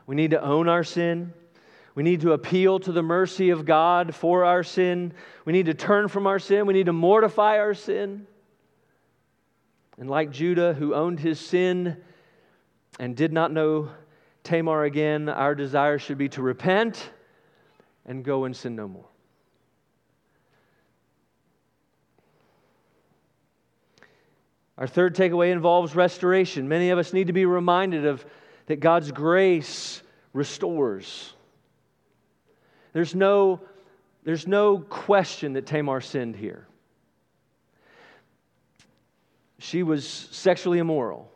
We 0.06 0.14
need 0.14 0.30
to 0.30 0.42
own 0.42 0.68
our 0.68 0.84
sin. 0.84 1.32
We 1.94 2.02
need 2.02 2.20
to 2.20 2.32
appeal 2.32 2.78
to 2.80 2.92
the 2.92 3.02
mercy 3.02 3.50
of 3.50 3.64
God 3.64 4.14
for 4.14 4.44
our 4.44 4.62
sin. 4.62 5.14
We 5.44 5.52
need 5.52 5.66
to 5.66 5.74
turn 5.74 6.08
from 6.08 6.26
our 6.26 6.38
sin. 6.38 6.66
We 6.66 6.74
need 6.74 6.86
to 6.86 6.92
mortify 6.92 7.58
our 7.58 7.74
sin. 7.74 8.26
And 9.98 10.10
like 10.10 10.30
Judah, 10.30 10.74
who 10.74 10.94
owned 10.94 11.20
his 11.20 11.40
sin 11.40 11.96
and 13.00 13.16
did 13.16 13.32
not 13.32 13.50
know 13.50 13.90
Tamar 14.44 14.84
again, 14.84 15.28
our 15.28 15.54
desire 15.54 15.98
should 15.98 16.18
be 16.18 16.28
to 16.30 16.42
repent 16.42 17.10
and 18.04 18.24
go 18.24 18.44
and 18.44 18.54
sin 18.54 18.76
no 18.76 18.86
more. 18.86 19.08
Our 24.78 24.86
third 24.86 25.16
takeaway 25.16 25.50
involves 25.50 25.96
restoration. 25.96 26.68
Many 26.68 26.90
of 26.90 26.98
us 26.98 27.14
need 27.14 27.28
to 27.28 27.32
be 27.32 27.46
reminded 27.46 28.04
of 28.04 28.26
that 28.66 28.80
God's 28.80 29.12
grace 29.12 30.02
restores. 30.32 31.32
There's 32.92 33.14
no, 33.14 33.60
there's 34.24 34.46
no 34.46 34.78
question 34.78 35.54
that 35.54 35.66
Tamar 35.66 36.00
sinned 36.00 36.36
here. 36.36 36.66
She 39.58 39.82
was 39.82 40.06
sexually 40.06 40.78
immoral, 40.78 41.30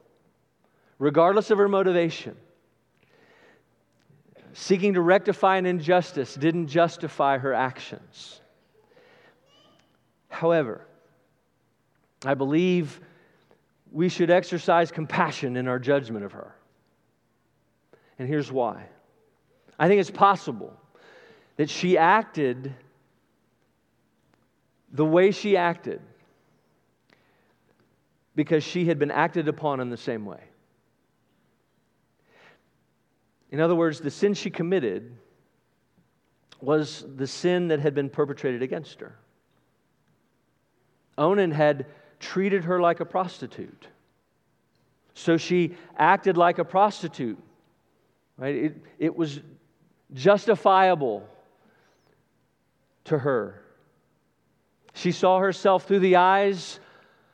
regardless 0.98 1.50
of 1.50 1.58
her 1.58 1.68
motivation. 1.68 2.36
Seeking 4.52 4.94
to 4.94 5.00
rectify 5.00 5.56
an 5.56 5.66
injustice 5.66 6.34
didn't 6.34 6.66
justify 6.66 7.38
her 7.38 7.54
actions. 7.54 8.40
However, 10.28 10.86
I 12.24 12.34
believe 12.34 13.00
we 13.92 14.08
should 14.08 14.30
exercise 14.30 14.90
compassion 14.90 15.56
in 15.56 15.68
our 15.68 15.78
judgment 15.78 16.24
of 16.24 16.32
her. 16.32 16.54
And 18.20 18.28
here's 18.28 18.52
why 18.52 18.84
I 19.78 19.88
think 19.88 19.98
it's 19.98 20.10
possible 20.10 20.78
that 21.56 21.70
she 21.70 21.96
acted 21.96 22.74
the 24.92 25.06
way 25.06 25.30
she 25.30 25.56
acted 25.56 26.02
because 28.36 28.62
she 28.62 28.84
had 28.84 28.98
been 28.98 29.10
acted 29.10 29.48
upon 29.48 29.80
in 29.80 29.88
the 29.88 29.96
same 29.96 30.26
way. 30.26 30.42
In 33.50 33.58
other 33.58 33.74
words, 33.74 34.00
the 34.00 34.10
sin 34.10 34.34
she 34.34 34.50
committed 34.50 35.16
was 36.60 37.06
the 37.16 37.26
sin 37.26 37.68
that 37.68 37.80
had 37.80 37.94
been 37.94 38.10
perpetrated 38.10 38.62
against 38.62 39.00
her. 39.00 39.16
Onan 41.16 41.52
had 41.52 41.86
treated 42.18 42.64
her 42.64 42.82
like 42.82 43.00
a 43.00 43.06
prostitute. 43.06 43.88
So 45.14 45.38
she 45.38 45.74
acted 45.96 46.36
like 46.36 46.58
a 46.58 46.66
prostitute. 46.66 47.38
Right? 48.40 48.54
It, 48.54 48.76
it 48.98 49.16
was 49.16 49.40
justifiable 50.14 51.28
to 53.04 53.18
her. 53.18 53.62
She 54.94 55.12
saw 55.12 55.40
herself 55.40 55.84
through 55.84 55.98
the 55.98 56.16
eyes 56.16 56.80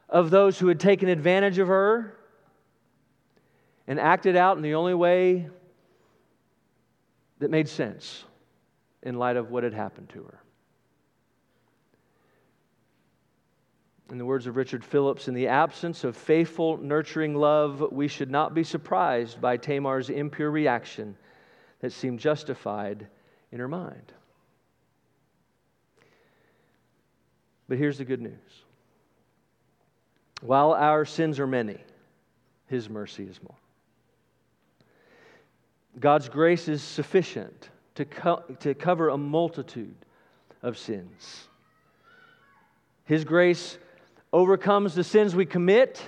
of 0.09 0.31
those 0.31 0.59
who 0.59 0.67
had 0.67 0.81
taken 0.81 1.09
advantage 1.09 1.59
of 1.59 1.69
her 1.69 2.17
and 3.87 4.01
acted 4.01 4.35
out 4.35 4.57
in 4.57 4.65
the 4.65 4.75
only 4.75 4.95
way 4.95 5.49
that 7.39 7.53
made 7.53 7.69
sense 7.69 8.25
in 9.05 9.17
light 9.17 9.37
of 9.37 9.51
what 9.53 9.63
had 9.63 9.75
happened 9.75 10.09
to 10.09 10.25
her. 10.25 10.43
In 14.11 14.19
the 14.19 14.25
words 14.25 14.47
of 14.47 14.57
Richard 14.57 14.85
Phillips, 14.85 15.27
in 15.27 15.35
the 15.35 15.49
absence 15.49 16.05
of 16.05 16.17
faithful, 16.17 16.77
nurturing 16.77 17.35
love, 17.35 17.81
we 17.91 18.07
should 18.07 18.31
not 18.31 18.55
be 18.55 18.63
surprised 18.63 19.41
by 19.41 19.57
Tamar's 19.57 20.11
impure 20.11 20.51
reaction 20.51 21.17
that 21.81 21.93
seemed 21.93 22.21
justified 22.21 23.09
in 23.51 23.59
her 23.59 23.69
mind. 23.69 24.13
But 27.69 27.79
here's 27.79 27.99
the 27.99 28.05
good 28.05 28.23
news 28.23 28.33
while 30.43 30.73
our 30.73 31.05
sins 31.05 31.41
are 31.41 31.47
many, 31.47 31.79
His 32.69 32.89
mercy 32.89 33.25
is 33.25 33.43
more. 33.43 33.57
God's 35.99 36.29
grace 36.29 36.69
is 36.69 36.83
sufficient 36.83 37.71
to, 37.95 38.05
co- 38.05 38.45
to 38.61 38.75
cover 38.75 39.09
a 39.09 39.17
multitude 39.17 39.97
of 40.63 40.77
sins. 40.77 41.49
His 43.05 43.25
grace 43.25 43.79
overcomes 44.37 44.95
the 44.95 45.05
sins 45.05 45.35
we 45.35 45.47
commit, 45.47 46.03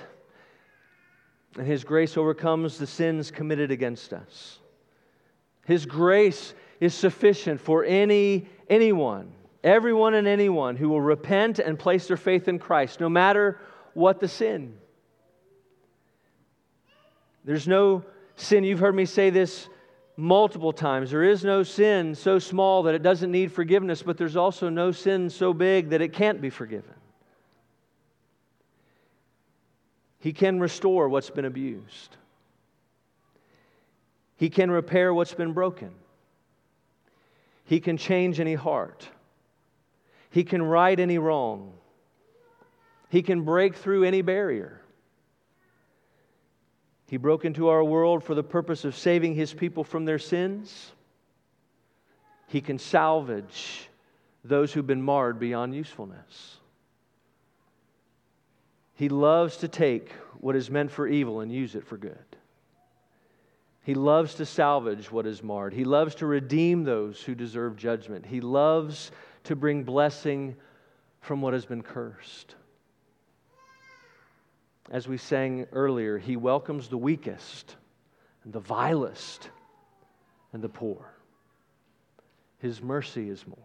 and 1.57 1.65
His 1.65 1.83
grace 1.83 2.17
overcomes 2.17 2.77
the 2.77 2.87
sins 2.87 3.31
committed 3.31 3.71
against 3.71 4.13
us. 4.13 4.59
His 5.65 5.85
grace 5.85 6.53
is 6.79 6.93
sufficient 6.93 7.59
for 7.59 7.83
any 7.83 8.47
anyone 8.69 9.33
Everyone 9.63 10.13
and 10.13 10.25
anyone 10.25 10.77
who 10.77 10.87
will 10.87 11.01
repent 11.01 11.59
and 11.59 11.77
place 11.77 12.07
their 12.07 12.17
faith 12.17 12.47
in 12.47 12.59
Christ, 12.59 13.01
no 13.01 13.09
matter 13.09 13.59
what 13.93 14.19
the 14.21 14.27
sin. 14.27 14.77
There's 17.43 17.67
no 17.67 18.05
sin, 18.37 18.63
you've 18.63 18.79
heard 18.79 18.95
me 18.95 19.05
say 19.05 19.29
this 19.29 19.67
multiple 20.15 20.71
times. 20.71 21.11
There 21.11 21.25
is 21.25 21.43
no 21.43 21.63
sin 21.63 22.15
so 22.15 22.39
small 22.39 22.83
that 22.83 22.95
it 22.95 23.03
doesn't 23.03 23.31
need 23.31 23.51
forgiveness, 23.51 24.01
but 24.01 24.17
there's 24.17 24.37
also 24.37 24.69
no 24.69 24.93
sin 24.93 25.29
so 25.29 25.53
big 25.53 25.89
that 25.89 26.01
it 26.01 26.13
can't 26.13 26.39
be 26.39 26.49
forgiven. 26.49 26.93
He 30.19 30.33
can 30.33 30.59
restore 30.59 31.07
what's 31.09 31.29
been 31.29 31.45
abused, 31.45 32.17
He 34.37 34.49
can 34.49 34.69
repair 34.71 35.13
what's 35.13 35.33
been 35.33 35.53
broken, 35.53 35.91
He 37.65 37.79
can 37.79 37.97
change 37.97 38.39
any 38.39 38.55
heart. 38.55 39.09
He 40.31 40.43
can 40.43 40.61
right 40.61 40.99
any 40.99 41.17
wrong. 41.17 41.73
He 43.09 43.23
can 43.23 43.41
break 43.41 43.75
through 43.75 44.03
any 44.03 44.21
barrier. 44.21 44.81
He 47.07 47.17
broke 47.17 47.45
into 47.45 47.69
our 47.69 47.83
world 47.83 48.23
for 48.23 48.35
the 48.35 48.43
purpose 48.43 48.85
of 48.85 48.95
saving 48.95 49.33
his 49.33 49.51
people 49.51 49.83
from 49.83 50.05
their 50.05 50.19
sins. 50.19 50.91
He 52.47 52.61
can 52.61 52.77
salvage 52.77 53.89
those 54.43 54.71
who've 54.71 54.85
been 54.85 55.01
marred 55.01 55.39
beyond 55.39 55.73
usefulness. 55.73 56.58
He 58.99 59.07
loves 59.07 59.55
to 59.57 59.69
take 59.69 60.11
what 60.41 60.57
is 60.57 60.69
meant 60.69 60.91
for 60.91 61.07
evil 61.07 61.39
and 61.39 61.49
use 61.49 61.73
it 61.73 61.87
for 61.87 61.97
good. 61.97 62.17
He 63.81 63.93
loves 63.93 64.35
to 64.35 64.45
salvage 64.45 65.09
what 65.09 65.25
is 65.25 65.41
marred. 65.41 65.71
He 65.73 65.85
loves 65.85 66.15
to 66.15 66.25
redeem 66.25 66.83
those 66.83 67.21
who 67.21 67.33
deserve 67.33 67.77
judgment. 67.77 68.25
He 68.25 68.41
loves 68.41 69.11
to 69.45 69.55
bring 69.55 69.85
blessing 69.85 70.57
from 71.21 71.41
what 71.41 71.53
has 71.53 71.65
been 71.65 71.81
cursed. 71.81 72.55
As 74.91 75.07
we 75.07 75.15
sang 75.15 75.65
earlier, 75.71 76.17
He 76.17 76.35
welcomes 76.35 76.89
the 76.89 76.97
weakest 76.97 77.77
and 78.43 78.51
the 78.51 78.59
vilest 78.59 79.49
and 80.51 80.61
the 80.61 80.67
poor. 80.67 81.09
His 82.57 82.81
mercy 82.81 83.29
is 83.29 83.47
more. 83.47 83.57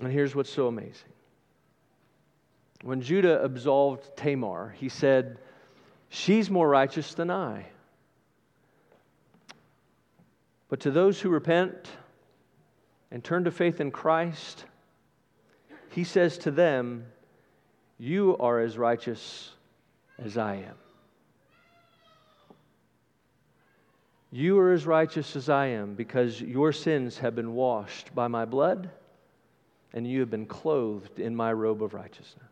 And 0.00 0.10
here's 0.10 0.34
what's 0.34 0.48
so 0.48 0.66
amazing. 0.66 1.12
When 2.82 3.02
Judah 3.02 3.42
absolved 3.42 4.16
Tamar, 4.16 4.74
he 4.78 4.88
said, 4.88 5.38
She's 6.08 6.50
more 6.50 6.68
righteous 6.68 7.14
than 7.14 7.30
I. 7.30 7.66
But 10.68 10.80
to 10.80 10.90
those 10.90 11.20
who 11.20 11.28
repent 11.28 11.90
and 13.10 13.22
turn 13.22 13.44
to 13.44 13.50
faith 13.50 13.80
in 13.80 13.90
Christ, 13.90 14.64
he 15.90 16.04
says 16.04 16.38
to 16.38 16.50
them, 16.50 17.04
You 17.98 18.36
are 18.38 18.60
as 18.60 18.78
righteous 18.78 19.50
as 20.18 20.38
I 20.38 20.56
am. 20.56 20.76
You 24.32 24.58
are 24.60 24.72
as 24.72 24.86
righteous 24.86 25.34
as 25.34 25.48
I 25.48 25.66
am 25.66 25.94
because 25.94 26.40
your 26.40 26.72
sins 26.72 27.18
have 27.18 27.34
been 27.34 27.52
washed 27.52 28.14
by 28.14 28.28
my 28.28 28.44
blood 28.44 28.90
and 29.92 30.06
you 30.06 30.20
have 30.20 30.30
been 30.30 30.46
clothed 30.46 31.18
in 31.18 31.34
my 31.34 31.52
robe 31.52 31.82
of 31.82 31.94
righteousness. 31.94 32.44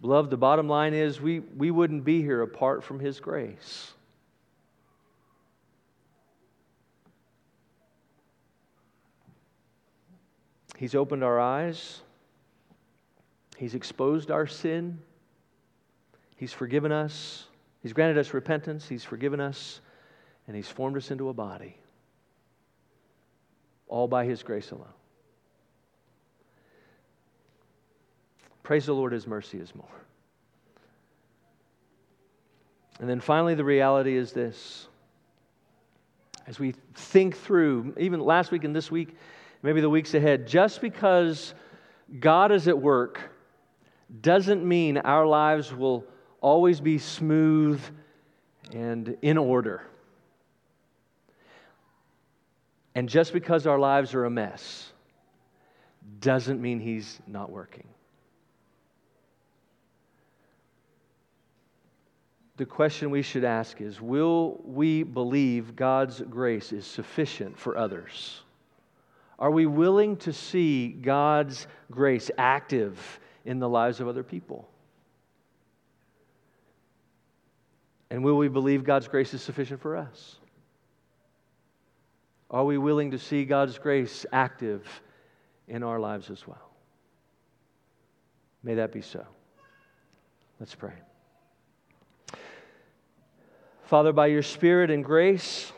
Beloved, 0.00 0.30
the 0.30 0.36
bottom 0.36 0.68
line 0.68 0.94
is 0.94 1.20
we, 1.20 1.40
we 1.40 1.70
wouldn't 1.70 2.04
be 2.04 2.22
here 2.22 2.42
apart 2.42 2.82
from 2.82 3.00
His 3.00 3.20
grace. 3.20 3.92
He's 10.78 10.94
opened 10.94 11.22
our 11.22 11.38
eyes. 11.38 12.00
He's 13.58 13.74
exposed 13.74 14.30
our 14.30 14.46
sin. 14.46 14.98
He's 16.36 16.54
forgiven 16.54 16.90
us. 16.90 17.44
He's 17.82 17.92
granted 17.92 18.16
us 18.16 18.32
repentance. 18.32 18.88
He's 18.88 19.04
forgiven 19.04 19.40
us. 19.40 19.82
And 20.46 20.56
He's 20.56 20.68
formed 20.68 20.96
us 20.96 21.10
into 21.10 21.28
a 21.28 21.34
body. 21.34 21.76
All 23.90 24.06
by 24.06 24.24
His 24.24 24.42
grace 24.44 24.70
alone. 24.70 24.86
Praise 28.62 28.86
the 28.86 28.94
Lord, 28.94 29.12
His 29.12 29.26
mercy 29.26 29.58
is 29.58 29.74
more. 29.74 29.84
And 33.00 33.10
then 33.10 33.18
finally, 33.18 33.56
the 33.56 33.64
reality 33.64 34.16
is 34.16 34.32
this. 34.32 34.86
As 36.46 36.60
we 36.60 36.74
think 36.94 37.36
through, 37.36 37.94
even 37.98 38.20
last 38.20 38.52
week 38.52 38.62
and 38.62 38.74
this 38.74 38.90
week, 38.90 39.16
maybe 39.62 39.80
the 39.80 39.90
weeks 39.90 40.14
ahead, 40.14 40.46
just 40.46 40.80
because 40.80 41.52
God 42.20 42.52
is 42.52 42.68
at 42.68 42.78
work 42.78 43.20
doesn't 44.20 44.64
mean 44.64 44.98
our 44.98 45.26
lives 45.26 45.74
will 45.74 46.04
always 46.40 46.80
be 46.80 46.98
smooth 46.98 47.80
and 48.72 49.16
in 49.20 49.36
order. 49.36 49.82
And 52.94 53.08
just 53.08 53.32
because 53.32 53.66
our 53.66 53.78
lives 53.78 54.14
are 54.14 54.24
a 54.24 54.30
mess 54.30 54.92
doesn't 56.20 56.60
mean 56.60 56.80
He's 56.80 57.20
not 57.26 57.50
working. 57.50 57.86
The 62.56 62.66
question 62.66 63.10
we 63.10 63.22
should 63.22 63.44
ask 63.44 63.80
is 63.80 64.00
Will 64.00 64.60
we 64.64 65.02
believe 65.02 65.76
God's 65.76 66.20
grace 66.20 66.72
is 66.72 66.86
sufficient 66.86 67.58
for 67.58 67.76
others? 67.76 68.42
Are 69.38 69.50
we 69.50 69.64
willing 69.64 70.16
to 70.18 70.32
see 70.32 70.88
God's 70.88 71.66
grace 71.90 72.30
active 72.36 73.20
in 73.46 73.58
the 73.58 73.68
lives 73.68 74.00
of 74.00 74.08
other 74.08 74.22
people? 74.22 74.68
And 78.10 78.22
will 78.22 78.36
we 78.36 78.48
believe 78.48 78.84
God's 78.84 79.08
grace 79.08 79.32
is 79.32 79.40
sufficient 79.40 79.80
for 79.80 79.96
us? 79.96 80.39
Are 82.50 82.64
we 82.64 82.78
willing 82.78 83.12
to 83.12 83.18
see 83.18 83.44
God's 83.44 83.78
grace 83.78 84.26
active 84.32 84.86
in 85.68 85.82
our 85.82 86.00
lives 86.00 86.30
as 86.30 86.46
well? 86.46 86.70
May 88.62 88.74
that 88.74 88.92
be 88.92 89.00
so. 89.00 89.24
Let's 90.58 90.74
pray. 90.74 90.94
Father, 93.84 94.12
by 94.12 94.26
your 94.26 94.42
Spirit 94.42 94.90
and 94.90 95.04
grace, 95.04 95.72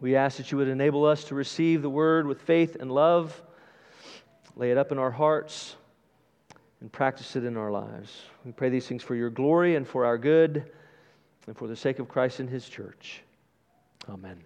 we 0.00 0.16
ask 0.16 0.38
that 0.38 0.50
you 0.50 0.58
would 0.58 0.68
enable 0.68 1.04
us 1.04 1.24
to 1.24 1.34
receive 1.34 1.82
the 1.82 1.90
word 1.90 2.26
with 2.26 2.42
faith 2.42 2.76
and 2.80 2.90
love, 2.90 3.40
lay 4.56 4.70
it 4.70 4.78
up 4.78 4.92
in 4.92 4.98
our 4.98 5.10
hearts, 5.10 5.76
and 6.80 6.90
practice 6.90 7.36
it 7.36 7.44
in 7.44 7.56
our 7.56 7.70
lives. 7.70 8.22
We 8.44 8.52
pray 8.52 8.68
these 8.68 8.86
things 8.86 9.02
for 9.02 9.14
your 9.14 9.30
glory 9.30 9.76
and 9.76 9.86
for 9.86 10.04
our 10.04 10.18
good 10.18 10.70
and 11.46 11.56
for 11.56 11.68
the 11.68 11.76
sake 11.76 11.98
of 11.98 12.08
Christ 12.08 12.40
and 12.40 12.50
his 12.50 12.68
church. 12.68 13.22
Amen. 14.08 14.38